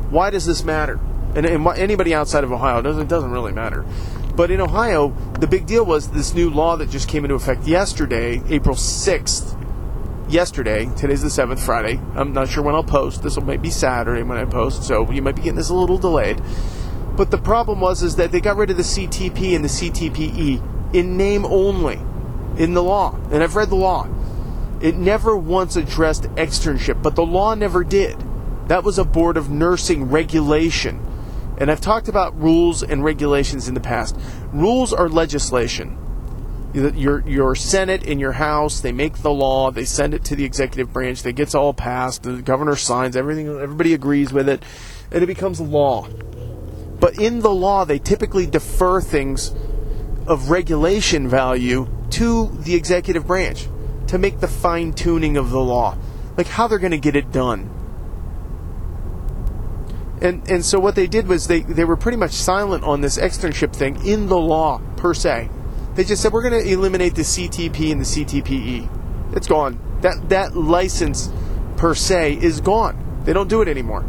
Why 0.09 0.29
does 0.29 0.45
this 0.45 0.63
matter? 0.63 0.97
And, 1.35 1.45
and 1.45 1.67
anybody 1.67 2.15
outside 2.15 2.45
of 2.45 2.53
Ohio 2.53 2.81
doesn't 2.81 3.03
it 3.03 3.09
doesn't 3.09 3.31
really 3.31 3.51
matter. 3.51 3.85
But 4.37 4.51
in 4.51 4.61
Ohio, 4.61 5.09
the 5.39 5.47
big 5.47 5.65
deal 5.65 5.83
was 5.83 6.09
this 6.09 6.35
new 6.35 6.51
law 6.51 6.75
that 6.75 6.91
just 6.91 7.09
came 7.09 7.25
into 7.25 7.33
effect 7.33 7.65
yesterday, 7.65 8.39
April 8.49 8.75
6th. 8.75 9.55
Yesterday, 10.29 10.91
today's 10.95 11.23
the 11.23 11.29
7th, 11.29 11.59
Friday. 11.59 11.99
I'm 12.13 12.33
not 12.33 12.47
sure 12.47 12.61
when 12.61 12.75
I'll 12.75 12.83
post. 12.83 13.23
This 13.23 13.35
will 13.35 13.45
maybe 13.45 13.63
be 13.63 13.69
Saturday 13.71 14.21
when 14.21 14.37
I 14.37 14.45
post, 14.45 14.83
so 14.83 15.09
you 15.09 15.23
might 15.23 15.35
be 15.35 15.41
getting 15.41 15.57
this 15.57 15.69
a 15.69 15.73
little 15.73 15.97
delayed. 15.97 16.39
But 17.15 17.31
the 17.31 17.39
problem 17.39 17.79
was 17.79 18.03
is 18.03 18.17
that 18.17 18.31
they 18.31 18.39
got 18.39 18.57
rid 18.57 18.69
of 18.69 18.77
the 18.77 18.83
CTP 18.83 19.55
and 19.55 19.65
the 19.65 19.69
CTPE 19.69 20.93
in 20.93 21.17
name 21.17 21.43
only 21.43 21.99
in 22.63 22.75
the 22.75 22.83
law. 22.83 23.15
And 23.31 23.41
I've 23.41 23.55
read 23.55 23.71
the 23.71 23.75
law. 23.75 24.07
It 24.81 24.97
never 24.97 25.35
once 25.35 25.75
addressed 25.75 26.25
externship, 26.35 27.01
but 27.01 27.15
the 27.15 27.25
law 27.25 27.55
never 27.55 27.83
did. 27.83 28.15
That 28.67 28.83
was 28.83 28.99
a 28.99 29.03
board 29.03 29.35
of 29.35 29.49
nursing 29.49 30.11
regulation. 30.11 31.06
And 31.57 31.71
I've 31.71 31.81
talked 31.81 32.07
about 32.07 32.39
rules 32.39 32.83
and 32.83 33.03
regulations 33.03 33.67
in 33.67 33.73
the 33.73 33.79
past. 33.79 34.15
Rules 34.53 34.93
are 34.93 35.09
legislation. 35.09 35.97
Your 36.73 37.27
your 37.27 37.55
Senate 37.55 38.05
and 38.05 38.19
your 38.19 38.33
House 38.33 38.81
they 38.81 38.91
make 38.91 39.17
the 39.23 39.31
law, 39.31 39.71
they 39.71 39.85
send 39.85 40.13
it 40.13 40.23
to 40.25 40.35
the 40.35 40.43
executive 40.43 40.93
branch, 40.93 41.23
they 41.23 41.33
gets 41.33 41.55
all 41.55 41.73
passed, 41.73 42.23
the 42.23 42.41
governor 42.41 42.75
signs 42.75 43.15
everything, 43.15 43.47
everybody 43.47 43.93
agrees 43.93 44.31
with 44.31 44.47
it, 44.47 44.63
and 45.11 45.23
it 45.23 45.27
becomes 45.27 45.59
law. 45.59 46.07
But 46.99 47.17
in 47.17 47.39
the 47.39 47.53
law, 47.53 47.85
they 47.85 47.99
typically 47.99 48.45
defer 48.45 49.01
things 49.01 49.55
of 50.27 50.51
regulation 50.51 51.27
value 51.27 51.87
to 52.11 52.47
the 52.47 52.75
executive 52.75 53.25
branch 53.25 53.67
to 54.07 54.17
make 54.17 54.39
the 54.39 54.47
fine 54.47 54.93
tuning 54.93 55.37
of 55.37 55.49
the 55.49 55.59
law, 55.59 55.97
like 56.35 56.47
how 56.47 56.67
they're 56.67 56.79
going 56.79 56.91
to 56.91 56.97
get 56.97 57.15
it 57.15 57.31
done. 57.31 57.69
And 60.21 60.49
and 60.49 60.65
so 60.65 60.79
what 60.79 60.95
they 60.95 61.07
did 61.07 61.27
was 61.27 61.47
they, 61.47 61.61
they 61.61 61.85
were 61.85 61.97
pretty 61.97 62.17
much 62.17 62.31
silent 62.31 62.83
on 62.83 63.01
this 63.01 63.17
externship 63.17 63.75
thing 63.75 64.03
in 64.05 64.27
the 64.27 64.37
law 64.37 64.81
per 64.95 65.13
se. 65.13 65.49
They 65.93 66.03
just 66.03 66.21
said 66.21 66.33
we're 66.33 66.47
going 66.47 66.63
to 66.63 66.71
eliminate 66.71 67.15
the 67.15 67.23
CTP 67.23 67.91
and 67.91 68.01
the 68.01 68.05
CTPE. 68.05 69.35
It's 69.35 69.47
gone. 69.47 69.79
That 70.01 70.29
that 70.29 70.55
license 70.55 71.29
per 71.75 71.93
se 71.93 72.39
is 72.41 72.61
gone. 72.61 73.21
They 73.25 73.33
don't 73.33 73.47
do 73.47 73.61
it 73.61 73.67
anymore. 73.67 74.05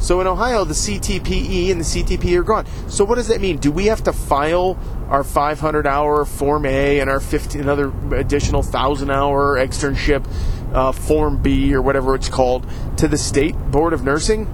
So 0.00 0.20
in 0.20 0.26
Ohio, 0.26 0.64
the 0.64 0.72
CTPE 0.72 1.70
and 1.70 1.80
the 1.80 1.84
CTP 1.84 2.38
are 2.38 2.42
gone. 2.42 2.66
So 2.88 3.04
what 3.04 3.16
does 3.16 3.28
that 3.28 3.40
mean? 3.40 3.58
Do 3.58 3.70
we 3.70 3.86
have 3.86 4.02
to 4.04 4.14
file 4.14 4.78
our 5.08 5.22
500 5.22 5.86
hour 5.86 6.24
Form 6.24 6.64
A 6.64 7.00
and 7.00 7.10
our 7.10 7.20
15 7.20 7.60
another 7.60 7.92
additional 8.14 8.62
1,000 8.62 9.10
hour 9.10 9.58
externship 9.58 10.26
uh, 10.72 10.92
Form 10.92 11.36
B 11.42 11.74
or 11.74 11.82
whatever 11.82 12.14
it's 12.14 12.30
called 12.30 12.66
to 12.96 13.08
the 13.08 13.18
state 13.18 13.54
board 13.70 13.92
of 13.92 14.02
nursing? 14.02 14.46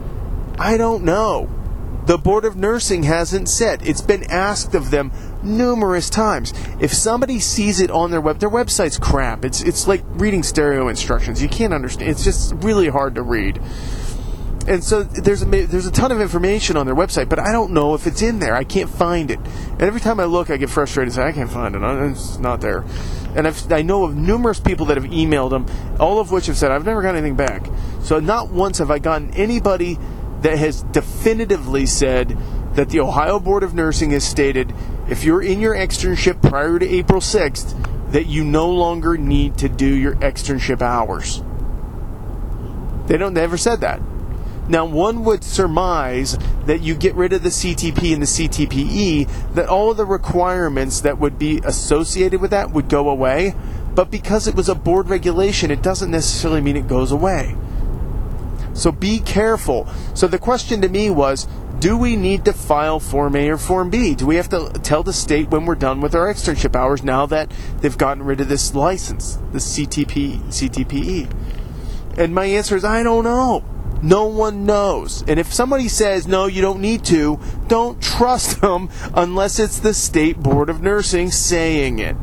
I 0.58 0.76
don't 0.76 1.04
know. 1.04 1.50
The 2.06 2.16
Board 2.16 2.44
of 2.44 2.56
Nursing 2.56 3.02
hasn't 3.02 3.48
said. 3.48 3.86
It's 3.86 4.00
been 4.00 4.30
asked 4.30 4.74
of 4.76 4.92
them 4.92 5.10
numerous 5.42 6.08
times. 6.08 6.52
If 6.80 6.92
somebody 6.92 7.40
sees 7.40 7.80
it 7.80 7.90
on 7.90 8.12
their 8.12 8.20
web, 8.20 8.38
their 8.38 8.50
website's 8.50 8.96
crap. 8.96 9.44
It's 9.44 9.60
it's 9.60 9.88
like 9.88 10.02
reading 10.10 10.44
stereo 10.44 10.88
instructions. 10.88 11.42
You 11.42 11.48
can't 11.48 11.74
understand. 11.74 12.10
It's 12.10 12.22
just 12.22 12.54
really 12.56 12.88
hard 12.88 13.16
to 13.16 13.22
read. 13.22 13.60
And 14.68 14.82
so 14.82 15.02
there's 15.02 15.42
a 15.42 15.46
there's 15.46 15.86
a 15.86 15.92
ton 15.92 16.12
of 16.12 16.20
information 16.20 16.76
on 16.76 16.86
their 16.86 16.94
website, 16.94 17.28
but 17.28 17.38
I 17.38 17.52
don't 17.52 17.72
know 17.72 17.94
if 17.94 18.06
it's 18.06 18.22
in 18.22 18.38
there. 18.38 18.54
I 18.54 18.64
can't 18.64 18.90
find 18.90 19.30
it. 19.30 19.38
And 19.38 19.82
every 19.82 20.00
time 20.00 20.20
I 20.20 20.24
look, 20.24 20.50
I 20.50 20.56
get 20.56 20.70
frustrated 20.70 21.08
and 21.08 21.14
say 21.14 21.22
I 21.22 21.32
can't 21.32 21.50
find 21.50 21.74
it. 21.74 21.82
It's 21.82 22.38
not 22.38 22.60
there. 22.60 22.84
And 23.36 23.46
I've, 23.46 23.70
I 23.70 23.82
know 23.82 24.04
of 24.04 24.16
numerous 24.16 24.58
people 24.58 24.86
that 24.86 24.96
have 24.96 25.06
emailed 25.06 25.50
them, 25.50 25.66
all 26.00 26.20
of 26.20 26.30
which 26.30 26.46
have 26.46 26.56
said 26.56 26.70
I've 26.70 26.86
never 26.86 27.02
got 27.02 27.14
anything 27.14 27.36
back. 27.36 27.68
So 28.02 28.18
not 28.18 28.50
once 28.50 28.78
have 28.78 28.90
I 28.90 28.98
gotten 28.98 29.32
anybody 29.34 29.98
that 30.42 30.58
has 30.58 30.82
definitively 30.84 31.86
said 31.86 32.36
that 32.74 32.90
the 32.90 33.00
Ohio 33.00 33.40
Board 33.40 33.62
of 33.62 33.74
Nursing 33.74 34.10
has 34.10 34.24
stated 34.24 34.74
if 35.08 35.24
you're 35.24 35.42
in 35.42 35.60
your 35.60 35.74
externship 35.74 36.42
prior 36.42 36.78
to 36.78 36.86
April 36.86 37.20
6th, 37.20 38.12
that 38.12 38.26
you 38.26 38.44
no 38.44 38.70
longer 38.70 39.16
need 39.16 39.58
to 39.58 39.68
do 39.68 39.86
your 39.86 40.14
externship 40.16 40.82
hours. 40.82 41.42
They 43.06 43.16
don't 43.16 43.34
they 43.34 43.40
never 43.40 43.56
said 43.56 43.80
that. 43.80 44.00
Now, 44.68 44.84
one 44.84 45.22
would 45.24 45.44
surmise 45.44 46.36
that 46.66 46.80
you 46.80 46.96
get 46.96 47.14
rid 47.14 47.32
of 47.32 47.44
the 47.44 47.50
CTP 47.50 48.12
and 48.12 48.20
the 48.20 48.26
CTPE, 48.26 49.54
that 49.54 49.68
all 49.68 49.92
of 49.92 49.96
the 49.96 50.04
requirements 50.04 51.00
that 51.02 51.18
would 51.18 51.38
be 51.38 51.60
associated 51.64 52.40
with 52.40 52.50
that 52.50 52.72
would 52.72 52.88
go 52.88 53.08
away. 53.08 53.54
But 53.94 54.10
because 54.10 54.48
it 54.48 54.56
was 54.56 54.68
a 54.68 54.74
board 54.74 55.08
regulation, 55.08 55.70
it 55.70 55.82
doesn't 55.82 56.10
necessarily 56.10 56.60
mean 56.60 56.76
it 56.76 56.88
goes 56.88 57.12
away. 57.12 57.56
So 58.76 58.92
be 58.92 59.20
careful. 59.20 59.88
So 60.14 60.26
the 60.26 60.38
question 60.38 60.80
to 60.82 60.88
me 60.88 61.10
was 61.10 61.48
do 61.78 61.96
we 61.96 62.16
need 62.16 62.44
to 62.46 62.52
file 62.52 63.00
Form 63.00 63.36
A 63.36 63.50
or 63.50 63.58
Form 63.58 63.90
B? 63.90 64.14
Do 64.14 64.26
we 64.26 64.36
have 64.36 64.48
to 64.50 64.70
tell 64.82 65.02
the 65.02 65.12
state 65.12 65.50
when 65.50 65.66
we're 65.66 65.74
done 65.74 66.00
with 66.00 66.14
our 66.14 66.32
externship 66.32 66.74
hours 66.74 67.02
now 67.02 67.26
that 67.26 67.52
they've 67.80 67.96
gotten 67.96 68.22
rid 68.22 68.40
of 68.40 68.48
this 68.48 68.74
license, 68.74 69.38
the 69.52 69.58
CTP, 69.58 70.40
CTPE? 70.44 71.30
And 72.18 72.34
my 72.34 72.46
answer 72.46 72.76
is 72.76 72.84
I 72.84 73.02
don't 73.02 73.24
know. 73.24 73.64
No 74.02 74.26
one 74.26 74.64
knows. 74.64 75.22
And 75.26 75.40
if 75.40 75.52
somebody 75.52 75.88
says, 75.88 76.26
no, 76.26 76.46
you 76.46 76.62
don't 76.62 76.80
need 76.80 77.04
to, 77.06 77.40
don't 77.66 78.00
trust 78.00 78.60
them 78.60 78.90
unless 79.14 79.58
it's 79.58 79.78
the 79.78 79.94
State 79.94 80.38
Board 80.38 80.70
of 80.70 80.82
Nursing 80.82 81.30
saying 81.30 81.98
it. 81.98 82.16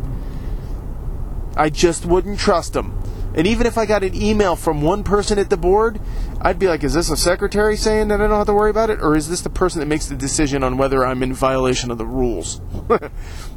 I 1.56 1.70
just 1.70 2.06
wouldn't 2.06 2.40
trust 2.40 2.74
them 2.74 3.03
And 3.36 3.48
even 3.48 3.66
if 3.66 3.78
I 3.78 3.86
got 3.86 4.04
an 4.04 4.14
email 4.14 4.56
from 4.56 4.82
one 4.82 5.04
person 5.04 5.40
at 5.40 5.50
the 5.50 5.58
board, 5.58 6.00
I'd 6.40 6.60
be 6.60 6.68
like, 6.68 6.84
is 6.84 6.94
this 6.94 7.10
a 7.10 7.18
secretary 7.18 7.76
saying 7.76 8.10
that 8.10 8.22
I 8.22 8.28
don't 8.28 8.38
have 8.38 8.48
to 8.48 8.54
worry 8.54 8.70
about 8.70 8.90
it? 8.90 9.02
Or 9.02 9.16
is 9.16 9.30
this 9.30 9.42
the 9.42 9.50
person 9.50 9.80
that 9.80 9.88
makes 9.88 10.08
the 10.08 10.16
decision 10.16 10.64
on 10.64 10.78
whether 10.78 11.06
I'm 11.06 11.24
in 11.24 11.34
violation 11.34 11.90
of 11.90 11.98
the 11.98 12.06
rules? 12.06 12.62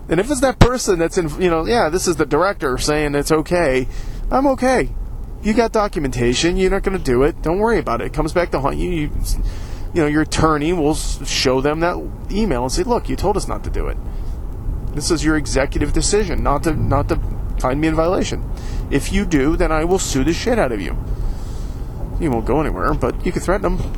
and 0.09 0.19
if 0.19 0.31
it's 0.31 0.41
that 0.41 0.59
person 0.59 0.99
that's 0.99 1.19
in, 1.19 1.29
you 1.41 1.51
know, 1.51 1.67
yeah, 1.67 1.91
this 1.91 2.09
is 2.09 2.17
the 2.17 2.25
director 2.25 2.79
saying 2.79 3.15
it's 3.15 3.33
okay, 3.33 3.87
I'm 4.31 4.47
okay. 4.49 4.95
You 5.43 5.53
got 5.53 5.73
documentation. 5.73 6.57
You're 6.57 6.71
not 6.71 6.83
going 6.83 6.99
to 6.99 7.05
do 7.05 7.23
it. 7.23 7.43
Don't 7.43 7.59
worry 7.59 7.79
about 7.79 8.01
it. 8.01 8.07
It 8.07 8.13
comes 8.13 8.33
back 8.33 8.51
to 8.53 8.61
haunt 8.61 8.79
you. 8.79 8.91
You, 8.91 9.11
you 9.95 10.03
know, 10.03 10.07
your 10.07 10.23
attorney 10.23 10.73
will 10.73 10.95
show 10.95 11.61
them 11.61 11.81
that 11.81 11.97
email 12.31 12.65
and 12.65 12.73
say, 12.73 12.83
look, 12.83 13.09
you 13.09 13.17
told 13.17 13.37
us 13.37 13.47
not 13.47 13.63
to 13.65 13.71
do 13.71 13.87
it. 13.89 13.97
This 14.95 15.11
is 15.11 15.23
your 15.23 15.37
executive 15.37 15.93
decision 15.93 16.43
not 16.43 16.63
to 16.63 16.73
not 16.73 17.09
to 17.11 17.21
find 17.67 17.81
me 17.81 17.89
in 17.89 17.97
violation. 17.97 18.49
If 18.93 19.13
you 19.13 19.27
do, 19.27 19.57
then 19.57 19.73
I 19.73 19.83
will 19.83 19.99
sue 19.99 20.23
the 20.23 20.33
shit 20.33 20.57
out 20.57 20.71
of 20.71 20.81
you. 20.81 20.97
You 22.21 22.31
won't 22.31 22.47
go 22.47 22.61
anywhere, 22.61 22.95
but 22.95 23.27
you 23.27 23.33
can 23.33 23.43
threaten 23.43 23.77
them. 23.77 23.93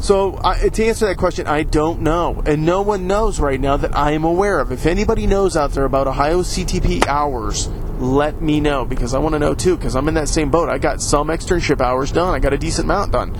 So, 0.00 0.38
I, 0.44 0.68
to 0.68 0.86
answer 0.86 1.06
that 1.06 1.16
question, 1.16 1.48
I 1.48 1.64
don't 1.64 2.00
know. 2.00 2.44
And 2.46 2.64
no 2.64 2.80
one 2.82 3.08
knows 3.08 3.40
right 3.40 3.60
now 3.60 3.76
that 3.76 3.96
I 3.96 4.12
am 4.12 4.22
aware 4.22 4.60
of. 4.60 4.70
If 4.70 4.86
anybody 4.86 5.26
knows 5.26 5.56
out 5.56 5.72
there 5.72 5.84
about 5.84 6.06
Ohio 6.06 6.42
CTP 6.42 7.08
hours, 7.08 7.66
let 7.98 8.40
me 8.40 8.60
know 8.60 8.84
because 8.84 9.12
I 9.12 9.18
want 9.18 9.32
to 9.32 9.40
know 9.40 9.54
too 9.54 9.76
because 9.76 9.96
I'm 9.96 10.06
in 10.06 10.14
that 10.14 10.28
same 10.28 10.50
boat. 10.52 10.68
I 10.68 10.78
got 10.78 11.02
some 11.02 11.26
externship 11.26 11.80
hours 11.80 12.12
done, 12.12 12.34
I 12.34 12.38
got 12.38 12.52
a 12.52 12.58
decent 12.58 12.84
amount 12.84 13.10
done. 13.10 13.36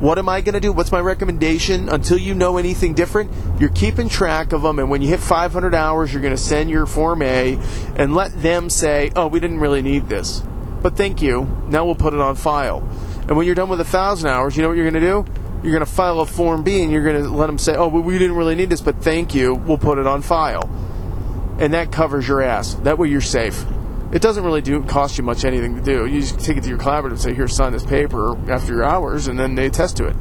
What 0.00 0.18
am 0.18 0.28
I 0.28 0.42
going 0.42 0.52
to 0.54 0.60
do? 0.60 0.72
What's 0.72 0.92
my 0.92 1.00
recommendation? 1.00 1.88
Until 1.88 2.18
you 2.18 2.34
know 2.34 2.58
anything 2.58 2.92
different, 2.92 3.30
you're 3.58 3.70
keeping 3.70 4.10
track 4.10 4.52
of 4.52 4.60
them. 4.60 4.78
And 4.78 4.90
when 4.90 5.00
you 5.00 5.08
hit 5.08 5.20
500 5.20 5.74
hours, 5.74 6.12
you're 6.12 6.20
going 6.20 6.34
to 6.34 6.42
send 6.42 6.68
your 6.68 6.84
Form 6.84 7.22
A 7.22 7.58
and 7.96 8.14
let 8.14 8.42
them 8.42 8.68
say, 8.68 9.10
oh, 9.16 9.26
we 9.28 9.40
didn't 9.40 9.58
really 9.58 9.80
need 9.80 10.08
this. 10.08 10.42
But 10.82 10.98
thank 10.98 11.22
you. 11.22 11.44
Now 11.68 11.86
we'll 11.86 11.94
put 11.94 12.12
it 12.12 12.20
on 12.20 12.36
file. 12.36 12.80
And 13.26 13.38
when 13.38 13.46
you're 13.46 13.54
done 13.54 13.70
with 13.70 13.78
1,000 13.78 14.28
hours, 14.28 14.54
you 14.54 14.62
know 14.62 14.68
what 14.68 14.76
you're 14.76 14.90
going 14.90 15.02
to 15.02 15.08
do? 15.08 15.24
You're 15.62 15.72
going 15.72 15.84
to 15.84 15.90
file 15.90 16.20
a 16.20 16.26
Form 16.26 16.62
B 16.62 16.82
and 16.82 16.92
you're 16.92 17.02
going 17.02 17.22
to 17.22 17.30
let 17.30 17.46
them 17.46 17.56
say, 17.56 17.74
oh, 17.74 17.88
well, 17.88 18.02
we 18.02 18.18
didn't 18.18 18.36
really 18.36 18.54
need 18.54 18.68
this, 18.68 18.82
but 18.82 19.02
thank 19.02 19.34
you. 19.34 19.54
We'll 19.54 19.78
put 19.78 19.96
it 19.96 20.06
on 20.06 20.20
file. 20.20 20.68
And 21.58 21.72
that 21.72 21.90
covers 21.90 22.28
your 22.28 22.42
ass. 22.42 22.74
That 22.74 22.98
way 22.98 23.08
you're 23.08 23.22
safe 23.22 23.64
it 24.12 24.22
doesn't 24.22 24.44
really 24.44 24.62
do 24.62 24.82
cost 24.82 25.18
you 25.18 25.24
much 25.24 25.44
anything 25.44 25.76
to 25.76 25.82
do. 25.82 26.06
You 26.06 26.20
just 26.20 26.40
take 26.40 26.56
it 26.56 26.62
to 26.62 26.68
your 26.68 26.78
collaborative 26.78 27.10
and 27.10 27.20
say, 27.20 27.34
"Here, 27.34 27.48
sign 27.48 27.72
this 27.72 27.84
paper 27.84 28.36
after 28.50 28.72
your 28.72 28.84
hours," 28.84 29.26
and 29.26 29.38
then 29.38 29.54
they 29.54 29.66
attest 29.66 29.96
to 29.98 30.06
it. 30.06 30.16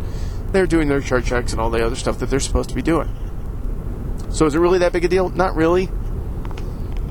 They're 0.52 0.66
doing 0.66 0.88
their 0.88 1.02
chart 1.02 1.26
checks 1.26 1.52
and 1.52 1.62
all 1.62 1.70
the 1.70 1.86
other 1.86 1.96
stuff 1.96 2.20
that 2.20 2.30
they're 2.30 2.40
supposed 2.40 2.70
to 2.70 2.76
be 2.76 2.82
doing. 2.82 3.10
So 4.30 4.46
is 4.46 4.56
it 4.56 4.60
really 4.60 4.80
that 4.80 4.92
big 4.92 5.06
a 5.06 5.08
deal? 5.08 5.30
Not 5.30 5.56
really. 5.56 5.90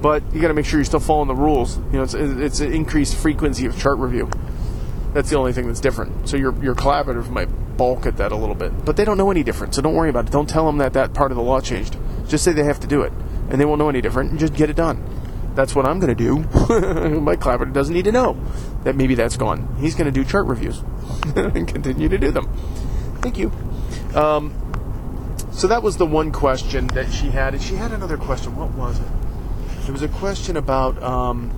But 0.03 0.23
you 0.35 0.41
got 0.41 0.49
to 0.49 0.55
make 0.55 0.67
sure 0.67 0.79
you're 0.79 0.85
still 0.85 1.01
following 1.01 1.29
the 1.29 1.35
rules. 1.35 1.79
You 1.79 1.93
know, 1.95 2.03
it's, 2.03 2.15
it's 2.15 2.61
an 2.61 2.73
increased 2.73 3.17
frequency 3.17 3.65
of 3.67 3.79
chart 3.79 3.99
review. 3.99 4.29
That's 5.15 5.31
the 5.31 5.37
only 5.37 5.53
thing 5.53 5.67
that's 5.67 5.81
different. 5.81 6.29
So 6.29 6.37
your 6.37 6.55
your 6.63 6.75
collaborative 6.75 7.31
might 7.31 7.49
balk 7.77 8.05
at 8.05 8.17
that 8.17 8.33
a 8.33 8.37
little 8.37 8.55
bit, 8.55 8.85
but 8.85 8.97
they 8.97 9.05
don't 9.05 9.17
know 9.17 9.31
any 9.31 9.45
different. 9.45 9.75
So 9.75 9.83
don't 9.83 9.95
worry 9.95 10.11
about 10.11 10.27
it. 10.27 10.33
Don't 10.33 10.49
tell 10.49 10.67
them 10.67 10.79
that 10.79 10.93
that 10.95 11.15
part 11.15 11.31
of 11.31 11.37
the 11.37 11.43
law 11.43 11.61
changed. 11.61 11.97
Just 12.27 12.43
say 12.43 12.53
they 12.53 12.65
have 12.65 12.81
to 12.81 12.87
do 12.87 13.03
it, 13.03 13.13
and 13.49 13.61
they 13.61 13.65
won't 13.65 13.79
know 13.79 13.89
any 13.89 14.01
different. 14.01 14.33
And 14.33 14.41
just 14.41 14.55
get 14.55 14.71
it 14.71 14.77
done 14.77 15.14
that's 15.55 15.75
what 15.75 15.87
I'm 15.87 16.01
going 16.01 16.15
to 16.15 16.23
do. 16.23 17.21
My 17.21 17.37
collaborator 17.37 17.73
doesn't 17.73 17.95
need 17.95 18.05
to 18.07 18.13
know 18.13 18.37
that 18.83 18.97
maybe 18.97 19.15
that's 19.15 19.37
gone. 19.37 19.77
He's 19.81 19.95
going 19.95 20.07
to 20.07 20.13
do 20.13 20.25
chart 20.25 20.47
reviews 20.47 20.83
and 21.37 21.67
continue 21.67 22.09
to 22.09 22.19
do 22.19 22.31
them. 22.31 22.49
Thank 23.21 23.39
you. 23.39 23.53
Um, 24.15 24.53
so 25.53 25.69
that 25.69 25.83
was 25.83 25.97
the 25.97 26.07
one 26.07 26.33
question 26.33 26.89
that 26.89 27.13
she 27.13 27.29
had. 27.29 27.55
And 27.55 27.63
she 27.63 27.77
had 27.77 27.93
another 27.93 28.17
question. 28.17 28.57
What 28.57 28.71
was 28.73 28.99
it? 28.99 29.89
It 29.89 29.93
was 29.93 30.03
a 30.03 30.09
question 30.09 30.57
about, 30.57 31.01
um, 31.03 31.53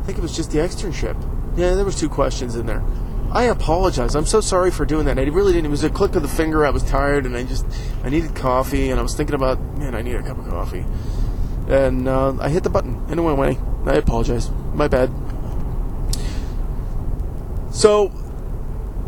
I 0.00 0.06
think 0.06 0.18
it 0.18 0.22
was 0.22 0.36
just 0.36 0.50
the 0.50 0.58
externship. 0.58 1.16
Yeah, 1.56 1.74
there 1.74 1.84
was 1.84 1.98
two 1.98 2.10
questions 2.10 2.56
in 2.56 2.66
there. 2.66 2.84
I 3.32 3.44
apologize. 3.44 4.14
I'm 4.14 4.26
so 4.26 4.40
sorry 4.40 4.70
for 4.70 4.84
doing 4.84 5.06
that. 5.06 5.18
I 5.18 5.22
really 5.22 5.52
didn't. 5.52 5.66
It 5.66 5.70
was 5.70 5.84
a 5.84 5.90
click 5.90 6.14
of 6.14 6.22
the 6.22 6.28
finger. 6.28 6.64
I 6.64 6.70
was 6.70 6.82
tired, 6.84 7.26
and 7.26 7.36
I 7.36 7.42
just 7.42 7.66
I 8.04 8.08
needed 8.08 8.36
coffee, 8.36 8.90
and 8.90 9.00
I 9.00 9.02
was 9.02 9.14
thinking 9.14 9.34
about 9.34 9.58
man, 9.78 9.94
I 9.94 10.02
need 10.02 10.14
a 10.14 10.22
cup 10.22 10.38
of 10.38 10.48
coffee 10.48 10.84
and 11.68 12.08
uh, 12.08 12.36
I 12.40 12.48
hit 12.48 12.62
the 12.62 12.70
button 12.70 13.04
and 13.08 13.18
it 13.18 13.22
went 13.22 13.38
away. 13.38 13.58
I 13.86 13.94
apologize. 13.94 14.50
My 14.74 14.88
bad. 14.88 15.10
So 17.72 18.10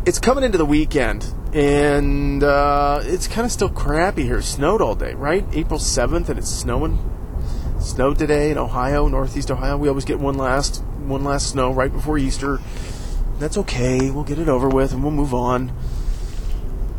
it's 0.05 0.19
coming 0.19 0.43
into 0.43 0.57
the 0.57 0.65
weekend, 0.65 1.33
and 1.53 2.43
uh, 2.43 3.01
it's 3.03 3.27
kind 3.27 3.45
of 3.45 3.51
still 3.51 3.69
crappy 3.69 4.23
here. 4.23 4.41
Snowed 4.41 4.81
all 4.81 4.95
day, 4.95 5.13
right? 5.13 5.45
April 5.53 5.79
7th, 5.79 6.29
and 6.29 6.39
it's 6.39 6.49
snowing. 6.49 6.97
Snowed 7.79 8.17
today 8.17 8.51
in 8.51 8.57
Ohio, 8.57 9.07
Northeast 9.07 9.51
Ohio. 9.51 9.77
We 9.77 9.87
always 9.87 10.05
get 10.05 10.19
one 10.19 10.35
last 10.35 10.83
one 10.83 11.23
last 11.23 11.49
snow 11.49 11.71
right 11.73 11.91
before 11.91 12.17
Easter. 12.17 12.59
That's 13.39 13.57
okay. 13.57 14.11
We'll 14.11 14.23
get 14.23 14.37
it 14.37 14.49
over 14.49 14.69
with, 14.69 14.93
and 14.93 15.01
we'll 15.01 15.11
move 15.11 15.33
on. 15.33 15.69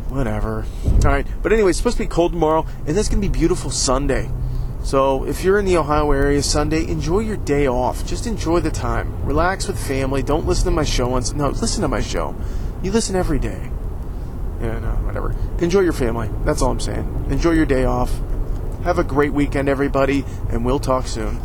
Whatever. 0.09 0.65
All 0.85 0.99
right. 1.11 1.25
But 1.41 1.53
anyway, 1.53 1.69
it's 1.69 1.77
supposed 1.77 1.97
to 1.97 2.03
be 2.03 2.07
cold 2.07 2.33
tomorrow, 2.33 2.65
and 2.85 2.97
it's 2.97 3.07
going 3.07 3.21
to 3.21 3.27
be 3.27 3.31
beautiful 3.31 3.69
Sunday. 3.69 4.29
So 4.83 5.25
if 5.25 5.43
you're 5.43 5.59
in 5.59 5.65
the 5.65 5.77
Ohio 5.77 6.11
area 6.11 6.41
Sunday, 6.41 6.87
enjoy 6.87 7.19
your 7.19 7.37
day 7.37 7.67
off. 7.67 8.05
Just 8.05 8.25
enjoy 8.25 8.59
the 8.61 8.71
time. 8.71 9.23
Relax 9.25 9.67
with 9.67 9.79
family. 9.79 10.23
Don't 10.23 10.45
listen 10.45 10.65
to 10.65 10.71
my 10.71 10.83
show 10.83 11.07
once. 11.07 11.33
No, 11.33 11.49
listen 11.49 11.81
to 11.81 11.87
my 11.87 12.01
show. 12.01 12.35
You 12.81 12.91
listen 12.91 13.15
every 13.15 13.39
day. 13.39 13.69
Yeah, 14.59 14.79
no, 14.79 14.91
whatever. 15.05 15.35
Enjoy 15.59 15.81
your 15.81 15.93
family. 15.93 16.29
That's 16.45 16.61
all 16.61 16.71
I'm 16.71 16.79
saying. 16.79 17.27
Enjoy 17.29 17.51
your 17.51 17.65
day 17.65 17.85
off. 17.85 18.11
Have 18.83 18.97
a 18.97 19.03
great 19.03 19.33
weekend, 19.33 19.69
everybody, 19.69 20.25
and 20.49 20.65
we'll 20.65 20.79
talk 20.79 21.05
soon. 21.05 21.39